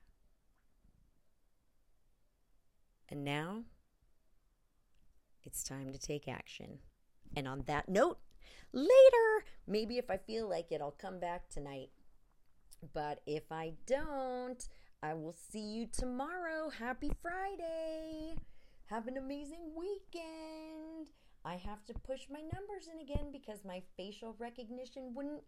And 3.10 3.24
now 3.24 3.64
it's 5.44 5.64
time 5.64 5.92
to 5.92 5.98
take 5.98 6.28
action. 6.28 6.78
And 7.36 7.48
on 7.48 7.64
that 7.66 7.90
note, 7.90 8.20
later, 8.74 9.44
maybe 9.66 9.98
if 9.98 10.12
I 10.12 10.18
feel 10.18 10.48
like 10.48 10.72
it, 10.72 10.82
I'll 10.82 10.92
come 10.92 11.20
back 11.20 11.50
tonight. 11.50 11.90
But 12.94 13.22
if 13.26 13.52
I 13.52 13.74
don't, 13.88 14.68
I 15.04 15.14
will 15.14 15.36
see 15.52 15.62
you 15.62 15.86
tomorrow. 15.86 16.70
Happy 16.70 17.12
Friday. 17.22 18.36
Have 18.86 19.08
an 19.08 19.18
amazing 19.18 19.74
weekend. 19.78 21.08
I 21.46 21.56
have 21.56 21.86
to 21.86 21.94
push 21.94 22.22
my 22.32 22.40
numbers 22.40 22.90
in 22.92 23.00
again 23.00 23.32
because 23.32 23.64
my 23.64 23.84
facial 23.96 24.36
recognition 24.40 25.14
wouldn't 25.14 25.44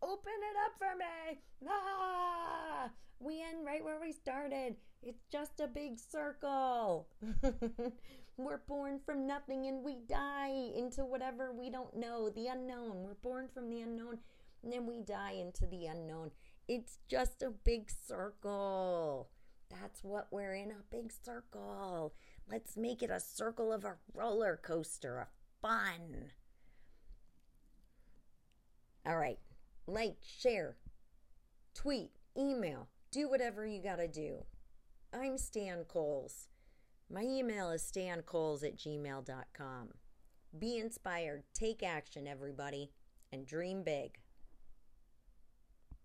open 0.00 0.32
it 0.32 0.56
up 0.64 0.78
for 0.78 0.96
me. 0.96 1.40
Ah, 1.68 2.90
we 3.18 3.42
end 3.42 3.66
right 3.66 3.82
where 3.82 4.00
we 4.00 4.12
started. 4.12 4.76
It's 5.02 5.24
just 5.30 5.58
a 5.58 5.66
big 5.66 5.98
circle. 5.98 7.08
We're 8.36 8.62
born 8.68 9.00
from 9.04 9.26
nothing 9.26 9.66
and 9.66 9.82
we 9.82 9.96
die 10.08 10.70
into 10.76 11.04
whatever 11.04 11.52
we 11.52 11.68
don't 11.68 11.96
know, 11.96 12.30
the 12.30 12.46
unknown. 12.46 13.02
We're 13.02 13.14
born 13.14 13.48
from 13.52 13.70
the 13.70 13.80
unknown 13.80 14.18
and 14.62 14.72
then 14.72 14.86
we 14.86 15.00
die 15.00 15.32
into 15.32 15.66
the 15.66 15.86
unknown. 15.86 16.30
It's 16.66 16.98
just 17.08 17.42
a 17.42 17.50
big 17.50 17.90
circle. 17.90 19.28
That's 19.70 20.02
what 20.02 20.28
we're 20.30 20.54
in 20.54 20.70
a 20.70 20.84
big 20.90 21.12
circle. 21.12 22.14
Let's 22.50 22.76
make 22.76 23.02
it 23.02 23.10
a 23.10 23.20
circle 23.20 23.72
of 23.72 23.84
a 23.84 23.96
roller 24.14 24.58
coaster, 24.62 25.20
of 25.20 25.28
fun. 25.60 26.30
All 29.06 29.18
right. 29.18 29.38
Like, 29.86 30.16
share, 30.22 30.76
tweet, 31.74 32.12
email, 32.38 32.88
do 33.10 33.28
whatever 33.28 33.66
you 33.66 33.82
got 33.82 33.96
to 33.96 34.08
do. 34.08 34.44
I'm 35.12 35.36
Stan 35.36 35.84
Coles. 35.84 36.48
My 37.10 37.22
email 37.22 37.70
is 37.70 37.82
stancoles 37.82 38.64
at 38.64 38.78
gmail.com. 38.78 39.88
Be 40.58 40.78
inspired, 40.78 41.44
take 41.52 41.82
action, 41.82 42.26
everybody, 42.26 42.90
and 43.30 43.46
dream 43.46 43.82
big. 43.82 44.18